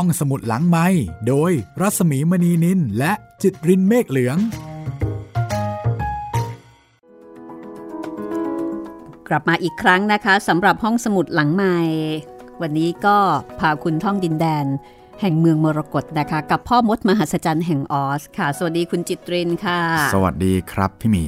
[0.00, 0.86] ห้องสมุดหลังไม้
[1.28, 4.38] โดยรัสมีมณีนินและจิตรินเมฆเหลือง
[9.28, 11.76] กลับมาอีกครั้งนะคะสำหรับห้องสมุดหลังไม้
[12.60, 13.16] วันนี้ก็
[13.60, 14.66] พาคุณท่องดินแดน
[15.20, 19.80] แห่งเมืองมรกตนะคะ กับพ่อมดมหัศจรรย์แห่งออส ค่ะ สวัสดีคุณจิตรินค่ะ
[20.14, 21.26] สวัสดีครับพี่หมี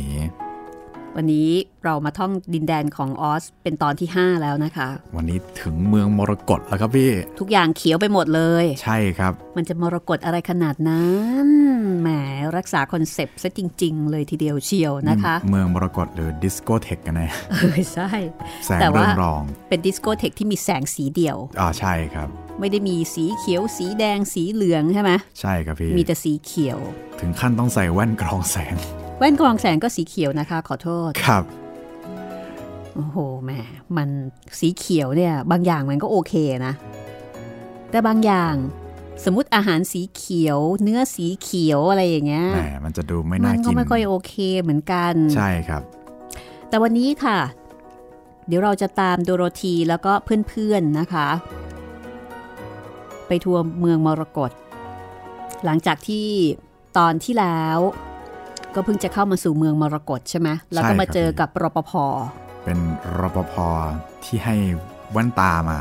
[1.16, 1.50] วันนี้
[1.84, 7.10] เรามาท่องดินแดนของออสเป็นตอนที่ 5 แล้วนะคะ วันนี้ถึงเมืองมรกตแล้วครับพี่
[7.40, 11.08] ทุกอย่างเขียวไปหมดเลย ใช่ครับ มันจะมรกตอะไรขนาดนั้
[11.46, 11.48] น
[12.00, 12.08] แหม
[12.56, 18.10] รักษาคอนเซปต์ซะจริง ๆ เลยทีเดียวเชียวนะคะ เมืองมรกตหรือดิสโกเทกกันแน่เออใช่
[18.66, 22.28] แสงแต่เรื่ว่าองรองเป็นดิสโกเทคที่มีแสงสีเดียวอ่าใช่ครับ
[22.60, 26.78] ไม่ได้มีสีเขียว สีแดงสีเหลืองใช่ไหมใช่ครับพี่ มีแต่สีเขียว
[27.20, 28.76] ถึงขั้นต้องใส่แว่นกรองแสง
[29.18, 31.44] แว่นกรองแสงก็สีเขียวนะคะ ขอโทษครับ
[32.94, 33.50] โอ้โหแหม
[33.96, 34.08] มัน
[34.60, 36.34] สีเขียวเนี่ย บางอย่างมันก็โอเค
[36.66, 36.74] นะ
[37.90, 38.54] แต่บางอย่าง
[39.24, 45.82] สมมติอาหารสีเขียว เนื้อสีเขียวอะไรอย่างเงี้ยแหมมันจะดูไม่มัน่านก็กินไม่ค่อยโอเคเหมือนกัน ใช่ครับ
[46.68, 47.38] แต่วันนี้ค่ะ
[48.46, 50.12] เดี๋ยวเราจะตามโดโรธีแล้วก็
[50.48, 51.28] เพื่อนๆนะคะ
[53.26, 54.50] ไปทัวร์เมืองมรกต
[55.64, 56.26] หลังจากที่
[56.98, 57.78] ตอนที่แล้ว
[58.74, 61.92] ก็เพิ่งจะเข้ามาสู่เมืองมรกตใช่ไหมแล้วก็มาเจอกับรปภ
[62.64, 62.78] เป็น
[63.18, 63.54] รปภ
[64.24, 64.56] ที่ให้
[65.12, 65.78] แว่นตามา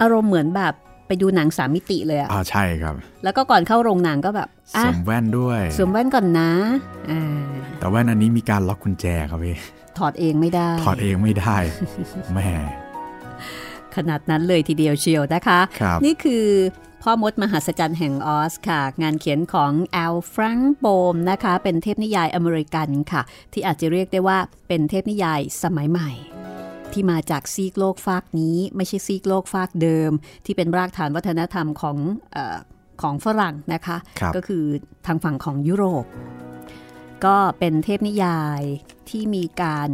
[0.00, 0.74] อารมณ์เหมือนแบบ
[1.06, 6.50] ไปดูหนังสามมิติเลยอะอ่าใช่ครับ แล้วก็ก่อนเข้าโรงหนังก็แบบสอะวมแว่นด้วยสวมแว่นก่อนนะ
[7.10, 7.22] อ่า
[7.78, 9.56] แต่แว่นอันนี้มีการล็อกกุญแจครับพี่
[9.98, 11.56] ถอดเองไม่ได้ ถอดเองไม่ได้
[12.32, 12.48] แหม่
[13.96, 16.44] ขนาดนั้นเลยทีเดียวเชียวนะคะครับนี่คือ
[17.08, 26.10] พ่อมดมหัศจรรย์แห่งออสค่ะ งานเขียนของแอลฟรังโบมนะคะ เป็นเทพนิยายอเมริกันค่ะ ที่อาจจะเรียกได้ว่าเป็นเทพนิยายสมัยใหม่
[26.92, 30.10] ที่มาจากซีกโลกฟากนี้ไม่ใช่ซีกโลกฟากเดิม
[30.44, 31.96] ที่เป็นรากฐานวัฒนธรรมของ
[32.32, 32.58] เออ
[33.02, 34.64] ของฝรั่งนะคะครับก็คือ
[35.06, 36.04] ทางฝั่งของยุโรป
[37.24, 38.62] ก็เป็นเทพนิยาย
[39.10, 39.90] ที่มีการ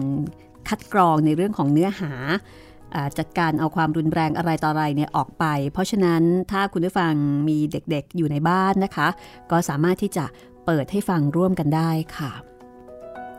[0.68, 2.71] คัดกรองในเรื่องของเนื้อหาอ่า
[3.18, 7.12] จัดการเอาความรุนแรงอะไรต่ออะไรเนี่ยออกไป เพราะฉะนั้นถ้าคุณผู้ฟัง
[7.48, 9.08] มีเด็กๆอยู่ในบ้านนะคะ
[9.50, 10.24] ก็สามารถที่จะ
[10.66, 12.32] เปิดให้ฟังร่วมกันได้ค่ะ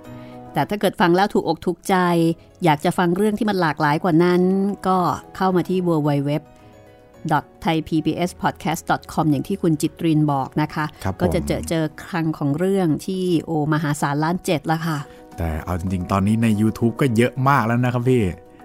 [0.03, 1.97] ๆ แต่ถ้าเกิดฟังแล้วถูกอกถูกใจ
[2.65, 4.43] อยากจะฟังเรื่องที่มันหลากหลายกว่านั้น
[4.89, 4.99] ก็
[5.37, 6.31] เข้ามาที่ www
[7.65, 14.99] thaipbspodcast.com อย่างที่คุณจิตรินบอกนะคะครับผมก็จะเจอเจอคลังของเรื่องที่โอมหาศาลล้านเจ็ดละค่ะ
[15.39, 18.23] แต่เอาจริงๆ ตอนนี้ใน YouTube ก็เยอะมากแล้วนะครับพี่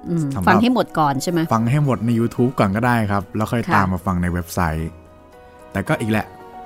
[0.09, 4.89] อืมสำหรับฟังให้หมดก่อนใช่ไหมฟังให้หมดใน YouTube ก่อนก็ได้ครับ แล้วค่อยค่ะตามมาฟังในเว็บไซต์
[5.71, 6.25] แต่ก็อีกแหละ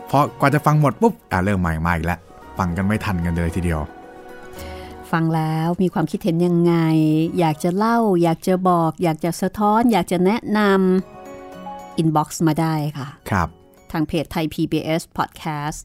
[0.10, 2.20] พอกว่าจะฟังหมดปุ๊บอะเริ่มใหม่มาอีกแล้ว
[2.58, 3.82] ฟังกันไม่ทันกันเลยทีเดียว
[5.12, 6.74] ฟังแล้วมีความคิดเห็นยังไง
[7.40, 13.48] อยากจะเล่า อยากจะบอก อยากจะสะท้อน อยากจะแนะนำ inbox มาได้ค่ะ ครับ
[13.92, 15.82] ทางเพจไทย PBS Podcast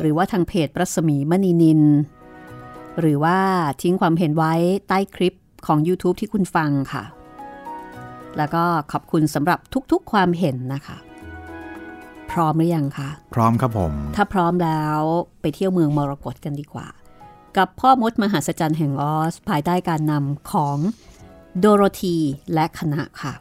[0.00, 1.82] หรือว่าทางเพจรัศมีมณีนิน
[3.00, 3.38] หรือว่า
[3.82, 4.54] ทิ้งความเห็นไว้
[4.88, 5.34] ใต้คลิป
[5.66, 7.04] ของ YouTube ที่คุณฟังค่ะ
[8.36, 9.58] แล้วก็ขอบคุณสำหรับ
[9.92, 10.96] ทุกๆความเห็นนะคะ
[12.30, 15.00] พร้อมหรือยังคะ พร้อมครับผม ถ้าพร้อมแล้ว
[15.40, 16.88] ไปเที่ยวเมืองมรกตกันดีกว่า
[17.56, 20.78] กับพ่อมดมหัศจรรย์แห่งออส ภายใต้การนำของ
[21.58, 22.16] โดโรธี
[22.54, 23.34] และคณะค่ะ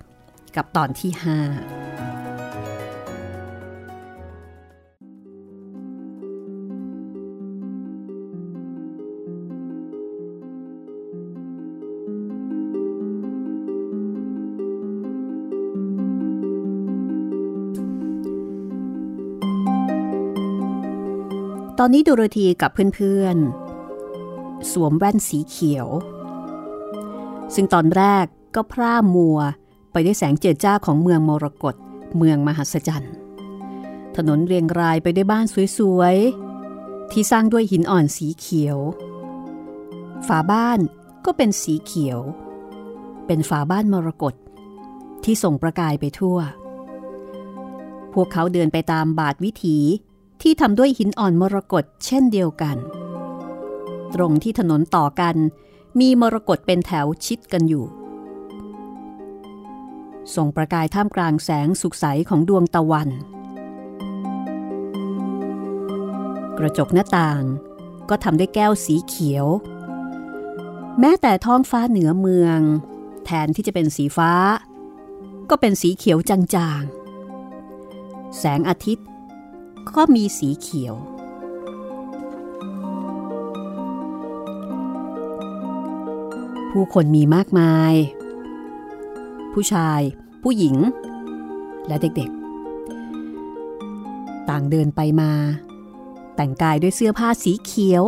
[0.55, 2.26] กับตอนที่ 5
[21.81, 25.87] ตอนนี้โดโรธีกับเพื่อนๆ สวมแว่นสีเขียว
[27.55, 28.25] ซึ่งตอนแรก
[28.55, 29.37] ก็พร่ามัว
[29.91, 31.75] ไปได้วยแสงเจิดจ้าของเมืองมรกต
[32.17, 33.13] เมืองมหัศจรรย์
[34.15, 35.45] ถนนเรียงรายไปด้วยบ้าน
[35.77, 38.77] สวยๆ ที่สร้างด้วยหินอ่อนสีเขียว
[40.27, 40.79] ฝาบ้าน
[41.25, 42.19] ก็เป็นสีเขียว
[43.27, 44.33] เป็นฝาบ้านมรกต
[45.23, 46.37] ที่ส่งประกายไปทั่ว
[48.13, 49.77] พวกเขาเดินไปตามบาทวิถี
[50.41, 52.77] ที่ทำด้วยหินอ่อนมรกตเช่นเดียวกัน
[54.15, 55.35] ตรงที่ถนนต่อกัน
[55.99, 57.85] มีมรกตเป็นแถวชิดกันอยู่
[60.35, 63.09] ส่งประกายท่ามกลางแสงสุกใสของดวงตะวัน
[66.57, 67.43] กระจกหน้าต่าง
[68.09, 69.45] ก็ทำด้วยแก้วสีเขียว
[70.99, 72.59] แม้แต่ท้องฟ้าเหนือเมือง
[73.25, 74.31] แทนที่จะเป็นสีฟ้า
[75.49, 79.07] ก็เป็นสีเขียวจางๆ แสงอาทิตย์
[79.97, 80.95] ก็มีสีเขียว
[86.71, 87.93] ผู้คนมีมากมาย
[89.53, 90.01] ผู้ชาย
[90.43, 90.75] ผู้หญิง
[91.87, 95.31] และเด็กๆ ต่างเดินไปมา
[96.35, 98.03] แต่งกายด้วยเสื้อผ้าสีเขียว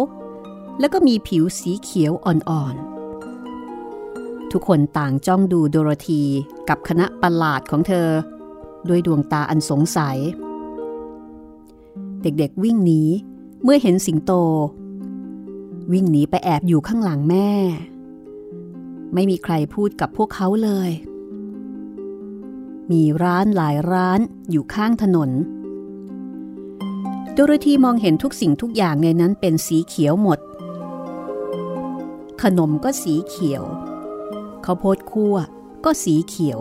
[0.80, 6.24] แล้วก็มีผิวสีเขียวอ่อนๆทุกคนต่างจ้องดูโดโรธี
[6.70, 8.10] กับคณะประหลาดของเธอ
[8.90, 10.18] ด้วยดวงตาอันสงสัย
[12.22, 13.02] เด็กๆวิ่งหนี
[13.64, 14.32] เมื่อเห็นสิงโต
[15.92, 17.50] วิ่งหนีไปแอบอยู่ข้างหลังแม่
[19.14, 20.90] ไม่มีใครพูดกับพวกเขาเลย
[22.92, 24.20] มีร้านหลายร้าน
[24.52, 25.30] อยู่ข้างถนน
[27.34, 30.40] โดโรธีมองเห็นทุกสิ่งทุกอย่างในนั้นเป็นสีเขียวหมด
[32.42, 33.64] ขนมก็สีเขียว
[34.66, 35.36] ข้าวโพดคั่ว
[35.86, 36.60] ก็สีเขียว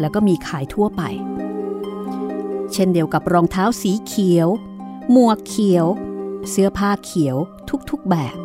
[0.00, 1.02] แล้วก็มีขายทั่วไป
[2.72, 4.48] เช่นเดียวกับรองเท้าสีเขียว
[5.12, 5.86] หมวกเขียว
[6.50, 7.36] เสื้อผ้าเขียว
[7.90, 8.36] ทุกๆแบบ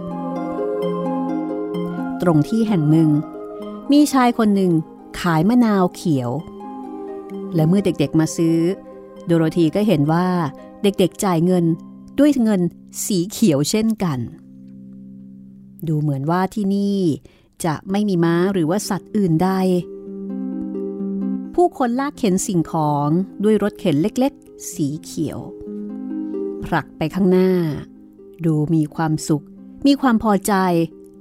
[2.21, 3.10] ตรงที่แห่งหนึ่ง
[3.92, 4.71] มีชายคนหนึ่ง
[5.19, 6.30] ขายมะนาวเขียว
[7.56, 8.57] และเมื่อเด็กๆมาซื้อ
[9.25, 10.27] โดโรธีก็เห็นว่า
[10.83, 11.65] เด็กๆจ่ายเงิน
[12.19, 12.62] ด้วยเงิน
[13.06, 14.19] สีเขียวเช่นกัน
[15.88, 17.00] ดูเหมือนว่าที่นี่
[17.65, 19.50] จะไม่มีม้าหรือว่าสัตว์อื่นใด
[21.56, 23.10] ผู้คนลากเข็นสิ่งของ
[23.44, 25.39] ด้วยรถเข็นเล็กๆ สีเขียว
[26.65, 27.51] ผลักไปข้างหน้า
[28.45, 29.45] ดูมีความสุข
[29.86, 30.54] มีความพอใจ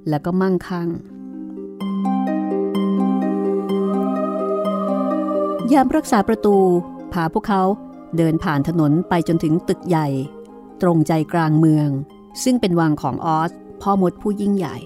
[0.09, 0.89] แล้วก็มั่งคั่ง
[5.73, 6.57] ยามรักษาประตู
[7.13, 7.63] พาพวกเขา
[8.17, 10.09] เดินผ่านถนนไปจนถึงตึกใหญ่
[10.83, 11.89] ตรงใจกลางเมือง
[12.43, 13.51] ซึ่งเป็นวังของออส
[13.81, 14.77] พ่อมดผู้ยิ่งใหญ่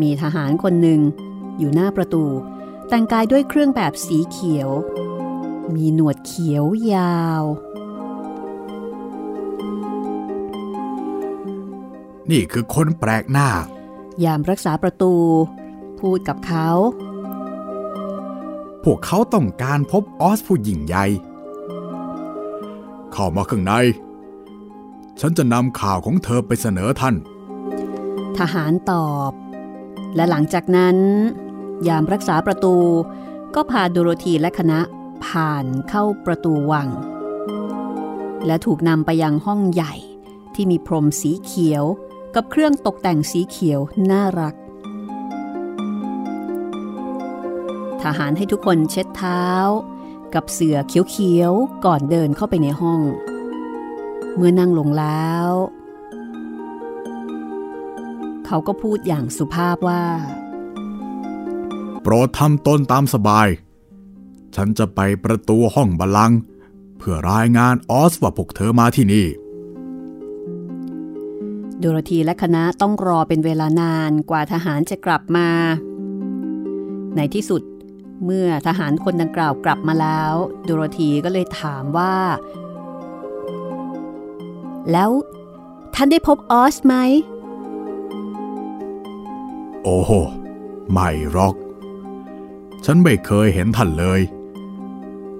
[0.00, 1.00] มีทหารคนหนึ่ง
[1.58, 2.24] อยู่หน้าประตู
[2.88, 4.70] แต่งกายด้วยเครื่องแบบสีเขียว
[5.74, 7.42] มีหนวดเขียวยาว
[12.30, 13.48] นี่คือคนแปลกหน้า
[14.24, 15.12] ยามรักษาประตู
[16.00, 16.68] พูดกับเขา
[18.84, 21.04] พวกเขาต้องการพบออสผู้ยิ่งใหญ่
[23.12, 23.72] เข้ามาข้างใน
[25.20, 27.16] ฉันจะนำข่าวของเธอไปเสนอท่าน
[28.38, 29.32] ทหารตอบ
[30.14, 30.96] และหลังจากนั้น
[31.88, 32.76] ยามรักษาประตู
[33.54, 34.80] ก็พาโดโรธีและคณะ
[35.24, 36.88] ผ่านเข้าประตูวัง
[38.46, 39.94] และถูกนำไปยังห้องใหญ่
[40.54, 41.84] ที่มีพรมสีเขียว
[42.34, 43.80] กับเครื่องตกแต่งสีเขียว
[44.10, 44.54] น่ารัก
[48.02, 49.46] ทหารให้ทุกคนเช็ดเท้า
[50.34, 53.00] กับเสือเขียวๆก่อนเดินเข้าไปในห้อง
[54.34, 55.48] เมื่อนั่งลงแล้ว
[58.46, 60.04] เขาก็พูดอย่างสุภาพว่า
[62.02, 63.48] โปรดทำตนตามสบาย
[64.56, 66.38] ฉันจะไปประตูห้องบัลลังก์
[66.98, 69.26] เพื่อรายงานออสว่าพวกเธอมาที่นี่
[71.80, 75.48] โดโรธีและคณะต้องรอเป็นเวลานานกว่าทหารจะกลับมา
[77.16, 77.62] ในที่สุด
[78.24, 80.32] เมื่อทหารคนดังกล่าวกลับมาแล้ว
[80.64, 82.14] โดโรธีก็เลยถามว่า
[84.92, 85.10] แล้ว
[85.94, 86.94] ท่านได้พบออสไหม
[89.82, 90.10] โอ้โห
[90.90, 91.54] ไม่หรอก
[92.84, 94.20] ฉันไม่เคยเห็นท่านเลย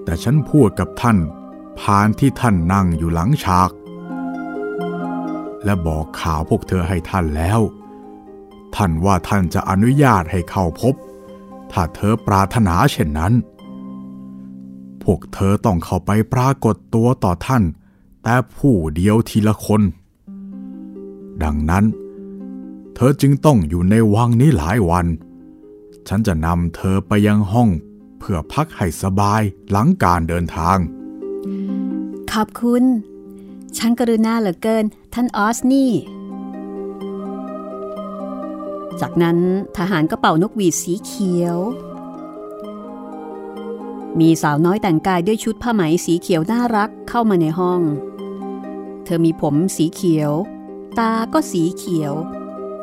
[0.03, 1.17] แต่ฉันพูดกับท่าน
[1.79, 3.71] ผ่านที่ท่านนั่งอยู่หลังฉาก
[5.65, 7.59] และบอกข่าวพวกเธอให้ท่านแล้ว
[8.75, 10.95] ท่านว่าท่านจะอนุญาตให้เข้าพบ
[11.71, 13.33] ถ้าเธอปรารถนาเช่นนั้น
[15.03, 17.63] พวกเธอต้องเข้าไปปรากฏตัวต่อท่าน
[18.23, 19.81] แต่ผู้เดียวทีละคน
[21.43, 21.85] ดังนั้น
[22.95, 25.07] เธอจึงต้องอยู่ในวังนี้หลายวัน
[26.07, 27.69] ฉันจะนำเธอไปยังห้อง
[28.19, 29.41] เพื่อพักให้สบาย
[29.71, 30.77] หลังการเดินทาง
[32.31, 32.83] ขอบคุณ
[33.77, 35.91] ฉันกรุณาเหลือเกิน ท่านออสนี่
[39.01, 39.37] จากนั้น
[39.77, 41.57] ทหารก็เป่านกหวีดสีเขียว
[44.19, 47.81] มีสาวน้อยแต่งกายด้วยชุดผ้าไหมสีเขียวน่ารักเข้ามาในห้อง
[49.03, 50.31] เธอมีผมสีเขียว
[50.99, 52.13] ตาก็สีเขียว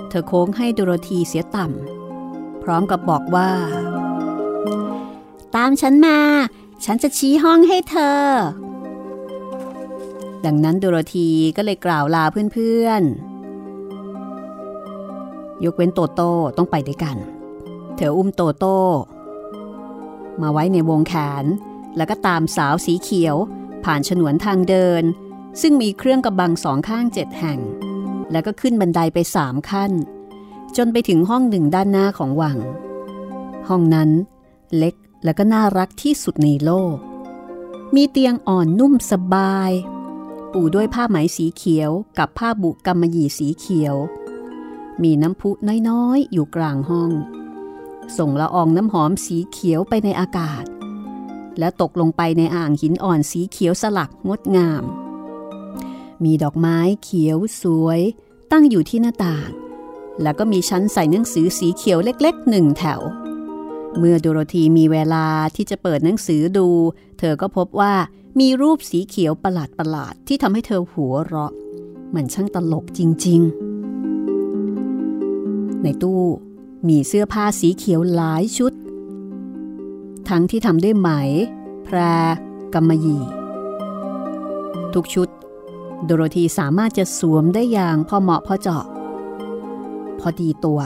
[0.09, 3.51] เธอโค้งให้โดโรธีเสียต่ำพร้อมกับบอกว่า
[5.57, 6.19] ตามฉันมา
[6.85, 8.21] ฉันจะชี้ห้องให้เธอ
[10.45, 17.17] ดังนั้นโดโรธีก็เลยกล่าวลาเพื่อนๆ ยกเว้นโตโต้ต้องไปด้วยกัน
[17.97, 18.79] เธออุ้มโตโต้
[20.41, 21.45] มาไว้ในวงแขน
[21.97, 23.37] แล้วก็ตามสาวสีเขียว
[23.85, 25.03] ผ่านฉนวนทางเดิน
[25.61, 27.61] ซึ่งมีเครื่องกระบังสองข้างเจ็ดแห่ง
[28.33, 29.93] แล้วก็ขึ้นบันไดไปสามขั้น
[30.77, 32.59] จนไปถึงห้องหนึ่งด้านหน้าของวัง
[33.69, 34.11] ห้องนั้น
[34.77, 36.97] เล็กแล้วก็น่ารักที่สุดในโลก
[37.95, 39.71] มีเตียงอ่อนนุ่มสบาย
[40.61, 43.95] ปูด้วยผ้าไหมสีเขียวกับผ้าบุกำมะหยี่สีเขียว
[45.03, 45.51] มีน้ำพุ
[45.89, 47.11] น้อยๆ อยู่กลางห้อง
[48.19, 50.65] ส่งละอองน้ำหอมสีเขียวไปในอากาศ
[51.59, 54.85] และตกลงไปในอ่างหินอ่อนสีเขียวสลักงดงาม
[56.25, 58.01] มีดอกไม้เขียวสวย
[58.53, 59.49] ตั้งอยู่ที่หน้าต่าง
[60.23, 63.01] แล้วก็มีชั้นใส่หนังสือสีเขียวเล็กๆหนึ่งแถว
[63.99, 66.69] เมื่อโดโรธีมีเวลาที่จะเปิดหนังสือดู
[67.19, 67.95] เธอก็พบว่า
[68.41, 71.53] มีรูปสีเขียวประหลาดประหลาดที่ทำให้เธอหัวเราะ
[72.15, 73.41] มันช่างตลกจริง
[74.97, 76.23] ๆ ในตู้
[76.89, 78.73] มีเสื้อผ้าสีเขียวหลายชุด
[80.29, 81.11] ทั้งที่ทำด้วยไหม
[81.85, 81.97] แพร
[82.75, 83.23] กำมะหยี่
[84.95, 85.29] ทุกชุด
[86.05, 88.85] โดโรธีสามารถจะสวมได้อย่างพอเหมาะพอเจาะ
[90.19, 90.81] พอดีตัว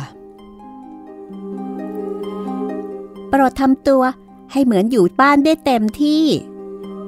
[3.29, 4.03] โปรดทำตัว
[4.53, 6.25] ให้เหมือนอยู่บ้านได้เต็มที่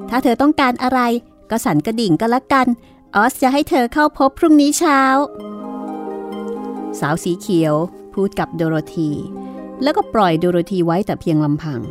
[0.09, 0.99] ถ้าเธอต้องการอะไร
[1.49, 2.67] ก็สั่นกระดิ่งก็แล้วกัน
[3.15, 5.01] ออสจะให้เธอเข้าพบพรุ่งนี้เช้า
[6.99, 7.75] สาวสีเขียว
[8.13, 9.11] พูดกับโดโรธี
[9.83, 11.81] แล้วก็ปล่อยโดโรธีไว้แต่เพียงลำพัง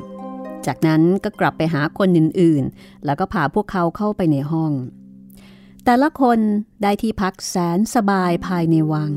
[0.66, 4.72] จากนั้นก็กลับไปหาคนอื่นๆ แล้วก็พาพวกเขาเข้าไปในห้อง
[5.84, 6.38] แต่ละคน
[6.82, 9.12] ได้ที่พักแสนสบายภายในวัง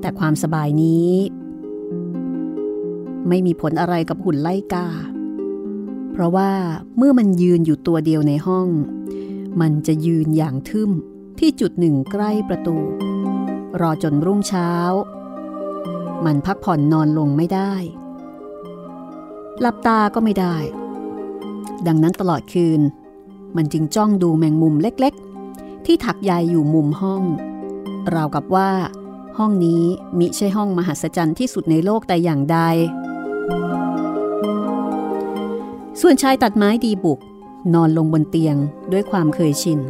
[0.00, 1.12] แต่ความสบายนี้
[3.28, 4.88] ไม่มีผลอะไรกับหุ่นไล่กา
[6.12, 6.52] เพราะว่า
[6.96, 8.68] เมื่อมันยืนอยู่ตัวเดียวในห้อง
[9.60, 10.90] มันจะยืนอย่างทึ่ม
[11.38, 12.76] ที่จุดหนึ่งใกล้ประตู
[13.80, 14.70] รอจนรุ่งเช้า
[16.24, 17.72] มันพักผ่อนนอนลงไม่ได้
[19.60, 20.56] หลับตาก็ไม่ได้
[21.86, 22.80] ดังนั้นตลอดคืน
[23.56, 27.22] มันจึงจ้องดูแมงมุมเล็กๆ ที่ถักใยอยู่มุมห้อง
[28.14, 28.70] ราวกับว่า
[29.38, 29.84] ห้องนี้
[30.18, 32.58] มิใช่ห้องมหัศจรรย์ที่สุดในโลกแต่อย่างใด
[36.04, 37.20] ส่วนชายตัดไม้ดีบุก
[37.74, 38.56] นอนลงบนเตียง
[38.92, 39.80] ด้วยความเคยชิน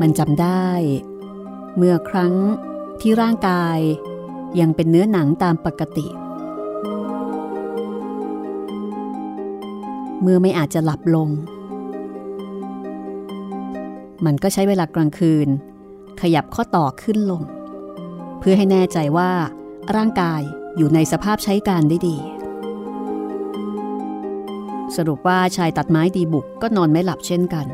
[0.00, 0.68] มันจำได้
[1.76, 2.34] เมื่อครั้ง
[3.00, 3.78] ที่ร่างกาย
[4.60, 6.06] ยังเป็นเนื้อหนังตามปกติ
[10.22, 11.28] เมื่อไม่อาจจะหลับลง
[14.24, 15.48] มันก็ใช้เวลากลางคืน
[16.20, 17.42] ขยับข้อต่อขึ้นลง
[18.38, 19.30] เพื่อให้แน่ใจว่า
[19.96, 20.40] ร่างกาย
[20.76, 22.18] อยู่ในสภาพใช้การได้ดี
[24.96, 27.66] สรุปว่าชายตัดไม้ดีบุกก็นอนไม่หลับเช่นกัน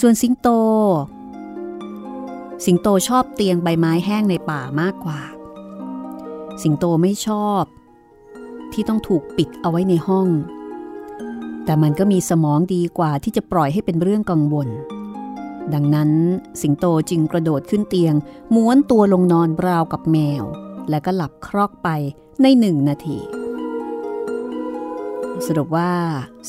[0.00, 0.48] ส่วนสิงโต
[2.64, 5.20] สิงโตชอบเตียงใบไม้แห้งในป่ามากกว่า
[6.62, 7.62] สิงโตไม่ชอบ
[8.72, 10.28] ที่ต้องถูกปิดเอาไว้ในห้อง
[11.64, 14.68] แต่มันก็มีสมองดีกว่าที่จะปล่อยให้เป็นเรื่องกังวล
[15.74, 16.10] ดังนั้น
[16.62, 18.14] สิงโตจึงกระโดดขึ้นเตียง
[18.54, 20.44] ม้วนตัวลงนอนราวกับแมว
[20.90, 21.88] แล้วก็หลับครอกไป
[22.42, 23.18] ในหนึ่งนาที
[25.46, 25.92] สรุปว่า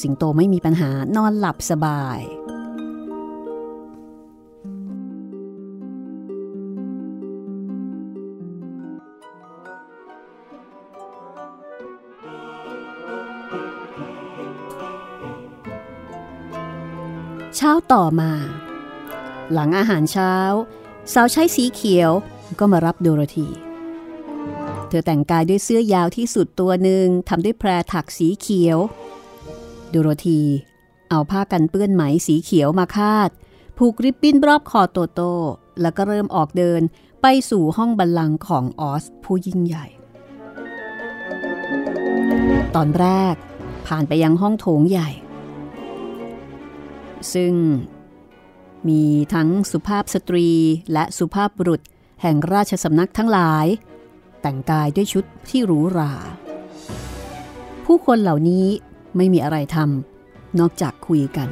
[0.01, 2.19] สิงโตไม่มีปัญหานอนหลับสบาย
[17.55, 18.31] เช้าต่อมา
[19.53, 20.35] หลังอาหารเช้า
[21.13, 22.11] สาวใช้สีเขียว
[22.59, 23.47] ก็มารับโดโรธี
[24.93, 28.77] ธอแต่งกายด้วยเสื้อยาวที่สุดตัวหนึ่งทำด้วยแพรถักสีเขียว
[29.89, 30.41] โดโรธี
[31.09, 33.29] เอาผ้ากันเปื้อนไหมสีเขียวมาคาด
[33.77, 35.21] ผูกริบบิ้นรอบคอโตโต
[35.81, 36.81] แล้วก็เริ่มออกเดิน
[37.21, 39.85] ไปสู่ห้องบัลลังก์ของออสผู้ยิ่งใหญ่
[42.75, 43.35] ตอนแรก
[43.87, 45.09] ผ่านไปยังห้องโถงใหญ่
[47.33, 47.53] ซึ่ง
[48.87, 50.47] มีทั้งสุภาพสตรี
[50.93, 51.81] และสุภาพบุรุษ
[52.21, 53.65] แห่งราชสำนักทั้งหลาย
[54.43, 56.13] แต่งกายด้วยชุดที่หรูหรา
[57.85, 58.65] ผู้คนเหล่านี้
[59.17, 61.49] ไม่มีอะไรทำนอกจากคุยกัน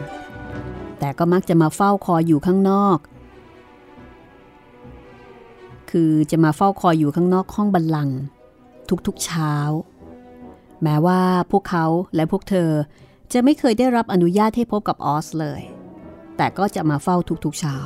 [1.00, 2.98] แต่ก็มักจะมาเฝ้าคอยอยู่ข้างนอก
[5.92, 8.18] คือจะมาเฝ้าคอยอยู่ข้างนอกห้องบัลลังก์
[9.08, 9.54] ทุกๆเช้า
[10.84, 11.22] แม้ว่า
[11.52, 12.70] พวกเขาและพวกเธอ
[13.34, 15.62] จะไม่เคยได้รับอนุญาตให้พบกับออสเลย
[16.38, 17.78] แต่ก็จะมาเฝ้าทุกๆเช้า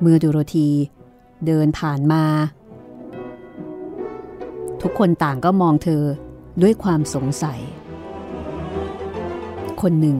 [0.00, 0.70] เมื่อดูโรธี
[1.46, 2.24] เดินผ่านมา
[4.82, 6.04] ทุกคนต่างก็มองเธอ
[6.62, 7.60] ด้วยความสงสัย
[9.80, 10.16] คนหนึ่ง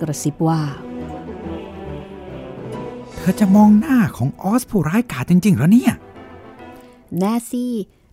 [0.00, 0.62] กระซิบว่า
[3.16, 5.94] เธอจะมองหน้าของออสผู้ร้ายกาจจริงๆเหรอเนี่ย
[7.18, 7.64] แน่สิ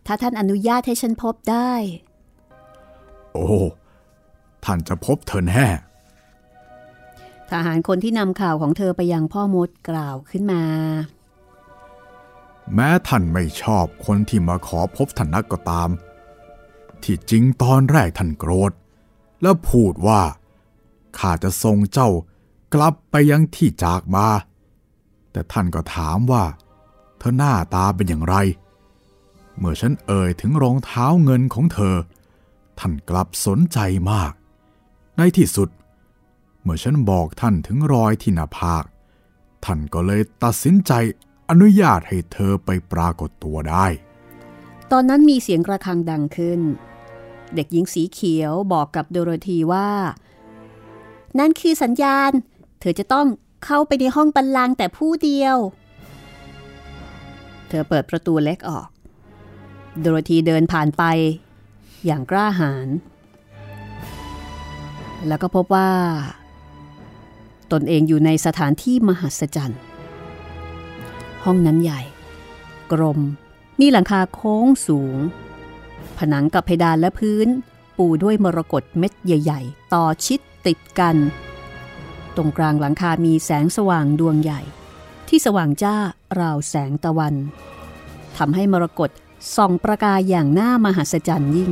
[0.06, 1.72] ถ้าท่านอนุญาตให้ฉันพบได้
[3.34, 3.48] โอ้
[4.66, 5.66] ท่านจะพบเธอแน่
[7.52, 10.64] ทหารคนที่นำข่าวของเธอไปยังพ่อมดกล่าวขึ้นมา
[12.74, 15.90] แม้ท่านไม่ชอบคนที่มาขอพบท่านนักก็ตาม
[17.04, 18.72] ที่จริงตอนแรกท่านโกรธ
[19.42, 20.22] แล้วพูดว่า
[21.18, 22.10] ข้าจะส่งเจ้า
[22.74, 24.28] กลับไปยังที่จากมา
[25.32, 26.44] แต่ท่านก็ถามว่า
[27.18, 28.36] เธอหน้าตาเป็นอย่างไร
[29.58, 31.96] เมื่อฉันเอ่ยถึงรองเท้าเงินของเธอ
[32.80, 33.80] ท่านกลับสนใจ
[34.12, 34.34] มาก
[35.18, 35.70] ในที่สุด
[36.62, 38.84] เมื่อฉันบอกท่านถึงรอยที่หน้าผาก
[39.66, 40.92] ท่านก็เลยตัดสินใจ
[41.50, 43.86] อนุญาตให้เธอไปปรากฏตัวได้
[44.92, 46.60] ตอนนั้นมีเสียงกระฆังดังขึ้น
[47.56, 49.90] เด็กหญิงสีเขียวบอกกับโดโรธีว่า
[51.40, 52.32] นั่นคือสัญญาณ
[52.80, 53.28] เธอจะต้อง
[53.66, 55.58] เข้าไปในห้องบรรลังแต่ผู้เดียว
[57.70, 58.88] เธอเปิดประตูเล็กออก
[60.00, 61.04] โดโรธีเดินผ่านไป
[62.06, 62.88] อย่างกล้าหาญ
[65.28, 65.90] แล้วก็พบว่า
[67.72, 69.82] ตนเองอยู่ในสถานที่มหัศจรรย์
[71.46, 72.02] ห้องนั้นใหญ่
[72.92, 73.20] กลม
[73.80, 75.18] มีหลังคาโค้งสูง
[76.18, 77.48] ผนังกับเพดานและพื้น
[77.98, 81.16] ปูด้วยมรกตเม็ดใหญ่ ๆ ต่อชิดติดกัน
[82.36, 84.62] ตรงกลางหลังคามีแสงสว่างดวงใหญ่
[85.30, 85.96] ที่สว่างจ้า
[86.40, 87.36] ราวแสงตะวัน
[88.38, 89.10] ทำให้มรกต
[89.56, 91.72] ส่องประกายอย่างน่ามหัศจรรย์ยิ่ง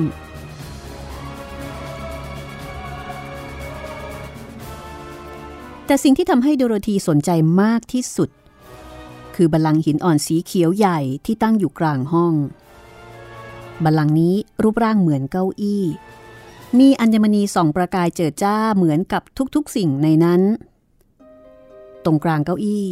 [5.86, 7.30] แต่สิ่งที่ทำให้โดโรธีสนใจ
[7.62, 8.30] มากที่สุด
[9.35, 12.33] คือบัลลังก์หินอ่อนสีเขียวใหญ่ที่ตั้งอยู่กลางห้อง
[13.83, 15.83] บัลลังก์นี้รูปร่างเหมือนเก้าอี้
[16.79, 19.22] มีอัญมณีส่องประกายเจิดจ้าเหมือนกับ
[19.55, 20.41] ทุกๆสิ่งในนั้น
[22.05, 22.87] ตรงกลางเก้าอี้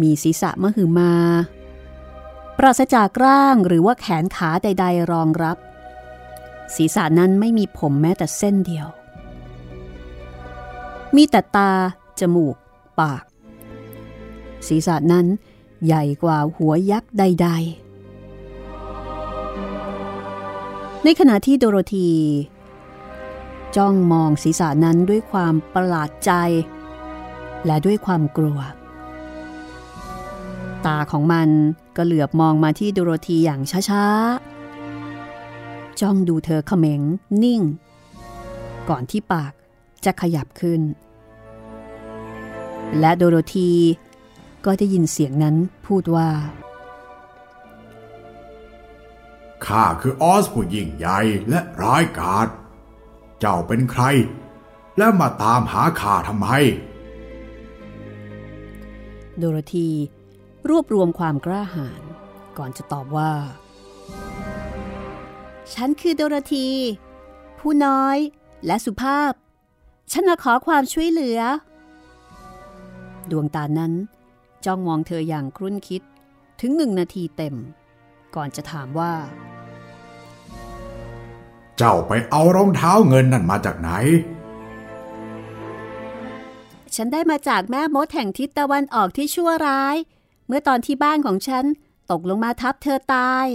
[0.00, 1.12] มีศีรษะมหึมา
[2.58, 5.56] ปราศจากร่างหรือว่าแขนขาใด ๆ รองรับ
[6.74, 8.86] ศีรษะนั้นไม่มีผมแม้แต่เส้นเดียว
[11.16, 11.72] มีแต่ตา
[12.20, 12.56] จมูก
[13.00, 13.22] ปาก
[14.68, 15.26] ศีรษะนั้น
[15.86, 17.82] ใหญ่กว่าหัวยักษ์ใด ๆ
[21.04, 22.10] ในขณะที่โดโรธี
[23.76, 26.32] จ้องมองศีรษะนั้นด้วยความประหลาดใจ
[27.66, 28.60] และด้วยความกลัว
[30.86, 31.48] ตาของมัน
[31.96, 34.04] ก็เหลือบมองมาที่โดโรธีอย่างช้า
[35.02, 37.00] ๆ จ้องดูเธอเขม็ง
[37.42, 37.60] นิ่ง
[38.88, 39.52] ก่อนที่ปาก
[40.04, 40.80] จะขยับขึ้น
[43.00, 43.70] และโดโรธี
[44.64, 46.30] ก็ได้ยินเสียงนั้นพูดว่า
[49.66, 52.48] ข้าคือออสผู้ยิ่งใหญ่และร้ายกาจ
[53.40, 54.02] เจ้าเป็นใคร
[54.98, 56.48] และมาตามหาข้าทำไม
[59.38, 59.88] โดโรธี
[60.68, 62.02] รวบรวมความกล้าหาญ
[62.58, 63.32] ก่อนจะตอบว่า
[65.74, 66.68] ฉันคือโดโรธี
[67.58, 68.16] ผู้น้อย
[68.66, 69.32] และสุภาพ
[70.12, 71.40] ฉันมาขอความช่วยเหลือ
[73.30, 73.92] ดวงตานั้น
[74.66, 76.02] จ้องมองเธออย่างครุ่นคิด
[76.60, 77.54] ถึงหนึ่งนาทีเต็ม
[78.34, 79.12] ก่อนจะถามว่า
[81.78, 83.90] เจ้าไปเอารองเท้าเงินนั่นมาจากไหน
[86.96, 89.96] ฉันได้มาจากแม่มดแห่งทิศตะวันออกที่ชั่วร้าย
[90.46, 91.64] เมื่อตอนที่บ้านของฉัน
[92.10, 93.46] ตกลงมาทับเธอตาย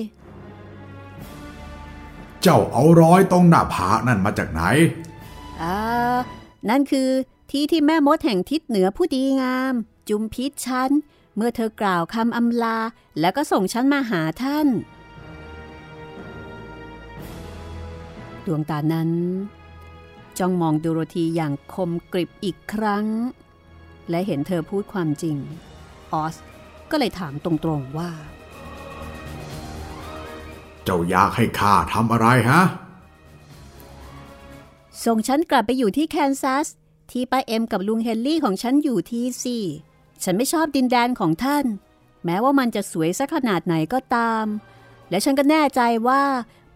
[2.41, 4.61] เจ้าเอารอยตรงหน้าผากนั่นมาจากไหน
[5.61, 5.77] อ่า
[6.69, 7.09] นั่นคือ
[7.51, 9.73] ที่ที่แม่มดแห่งทิศเหนือผู้ดีงาม
[10.09, 10.91] จุมพิษฉัน
[11.35, 12.77] เมื่อเธอกล่าวคำอำลา
[13.19, 14.67] แล้วก็ส่งฉันมาหาท่าน
[18.45, 19.11] ดวงตานั้น
[20.37, 23.05] จ้องมองดูโรธีอย่างคมกริบอีกครั้ง
[24.09, 25.37] และเห็นเธอพูดความจริง
[26.13, 26.35] ออส
[26.91, 28.11] ก็เลยถามตรงๆว่า
[30.83, 32.61] เจ้าอยากให้ข้าทำอะไรฮะ
[35.05, 36.67] ส่งฉันกลับไปอยู่ที่แคนซัส
[37.11, 39.57] ที่ป้าเอ็มกับลุงเฮนรี่ของฉันอยู่ที่สิ
[40.23, 41.65] ฉันไม่ชอบดินแดนของท่าน
[42.25, 44.45] แม้ว่ามันจะสวยสักขนาดไหนก็ตาม
[45.10, 46.23] และฉันก็แน่ใจว่า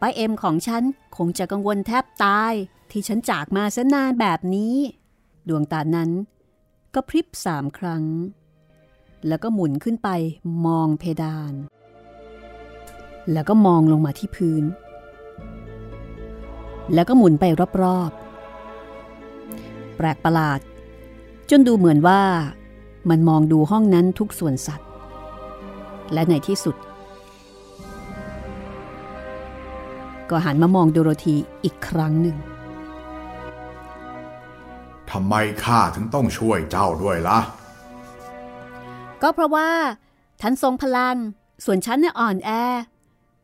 [0.01, 0.83] ป้าเอ็มของฉัน
[1.17, 2.53] คงจะกังวลแทบตาย
[2.91, 4.75] ที่ฉันจากมาซะนานแบบนี้
[5.47, 6.11] ดวงตานั้น
[6.93, 8.03] ก็พริบสามครั้ง
[9.27, 10.09] แล้วก็หมุนขึ้นไป
[10.65, 11.53] มองเพดาน
[13.31, 14.63] แล้วก็มองลงมาที่พื้น
[16.93, 17.45] แล้วก็หมุนไป
[17.81, 20.59] รอบๆ แปลกประหลาด
[21.49, 22.21] จนดูเหมือนว่า
[23.09, 24.87] มันมองดูห้องนั้นทุกส่วนสัตว์
[26.13, 26.75] และในที่สุด
[30.29, 32.37] ก็หันมามองโดโรธีอีกครั้งหนึ่ง
[35.11, 37.39] ทำไมข้าถึงต้องช่วยเจ้าด้วยละ่ะ
[39.21, 39.69] ก็เพราะว่า
[40.41, 41.17] ท่านทรงพลัง
[41.65, 42.49] ส่วนฉันเนี่ยอ่อนแอ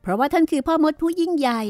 [0.01, 1.61] เพราะว่าท่านคือพ่อมดผู้ยิ่งใหญ่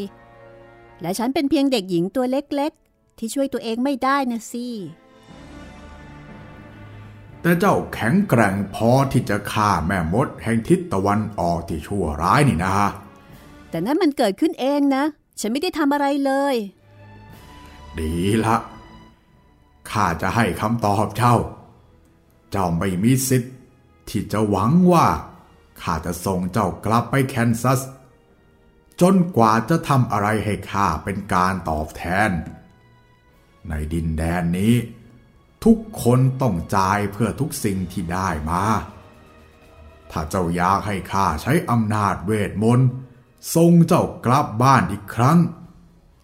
[1.01, 4.65] และฉันเป็นเพียงเด็กหญิงตัวเล็กๆ ที่ช่วยตัวเองไม่ได้นะสิ
[7.47, 12.75] แต่เจ้าแข็งแกร่งพอที่จะฆ่าแม่มดแห่งทิศตะวันออกที่ชั่วร้ายนี่นะ
[13.69, 15.03] แต่นั่นมันเกิดขึ้นเองนะ
[15.39, 16.55] ฉันไม่ได้ทำอะไรเลย
[17.99, 18.13] ดี
[18.45, 18.55] ละ
[19.91, 21.35] ข้าจะให้คำตอบเจ้า
[22.51, 23.53] เจ้าไม่มีสิทธิ์
[24.09, 25.07] ที่จะหวังว่า
[25.81, 27.81] ข้าจะส่งเจ้ากลับไปแคนซัส
[29.01, 32.31] จนกว่าจะทำอะไรให้ข้าเป็นการตอบแทน
[33.67, 34.75] ในดินแดนนี้
[35.65, 38.63] ทุกคนต้องจ่ายเพื่อทุกสิ่งที่ได้มา
[40.11, 42.89] ถ้าเจ้าอยากให้ข้าใช้อำนาจเวทมนต์
[43.55, 45.39] ส่งเจ้ากลับบ้านอีกครั้ง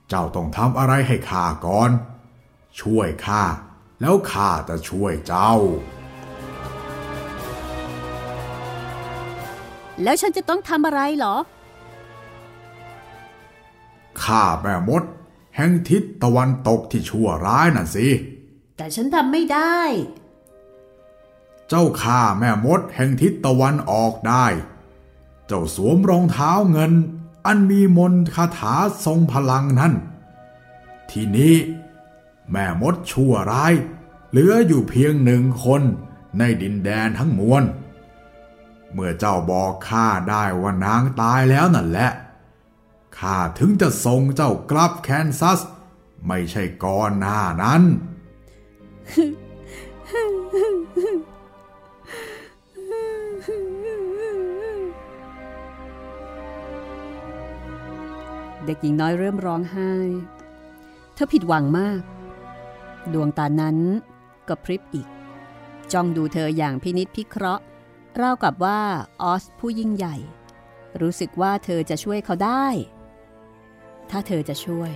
[0.10, 1.92] เจ้าต้องทำอะไรให้ข้าก่อน
[2.82, 3.44] ช่วยข้า
[4.02, 5.54] แล้วข้าจะช่วยเจ้า
[10.04, 11.36] แล้วฉันจะต้องทำอะไรเหรอ
[14.24, 15.04] ข้าแม่มด
[15.56, 18.08] แห่งทิศตะวันตกที่ชั่วร้ายน่ะสิ
[18.84, 19.80] แต่ฉันทำไม่ได้
[21.70, 24.46] เจ้าข้าแม่มดแห่งทิศตะวันออกได้
[25.48, 26.94] เจ้าสวมรองเท้าเงิน
[27.46, 29.94] อันมีมนคาถาทรงพลังนั้น
[31.10, 31.56] ทีนี้
[32.52, 33.74] แม่มดชั่วร้าย
[34.30, 35.82] เหลืออยู่เพียงหนึ่งคน
[36.38, 37.64] ในดินแดนทั้งมวล
[38.92, 42.12] เมื่อเจ้าบอกข้าได้ว่านางตายแล้วนั่นแหละ
[43.18, 45.60] ข้าถึงจะส่งเจ้ากลับแคนซัส
[46.28, 47.84] ไม่ใช่ก่อนหน้านั้น
[58.66, 59.92] เด็กหญิงน้อยเริ่มร้องไห้
[61.14, 62.02] เธอผิดหวังมาก
[63.14, 63.78] ดวงตานั้น
[64.48, 65.08] ก็พริบอีก
[65.92, 67.64] จ้องดูเธออย่างพินิษพิเคราะห์
[68.22, 68.82] ราวกับว่า
[69.22, 70.16] ออสผู้ยิ่งใหญ่
[71.02, 72.66] รู้สึกว่าเธอจะช่วยเขาได้
[74.10, 74.92] ถ้าเธอจะช่วย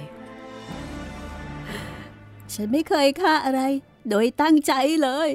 [2.54, 3.62] ฉันไม่เคยฆ่าอะไร
[4.10, 5.30] โดยตั้งใจเลย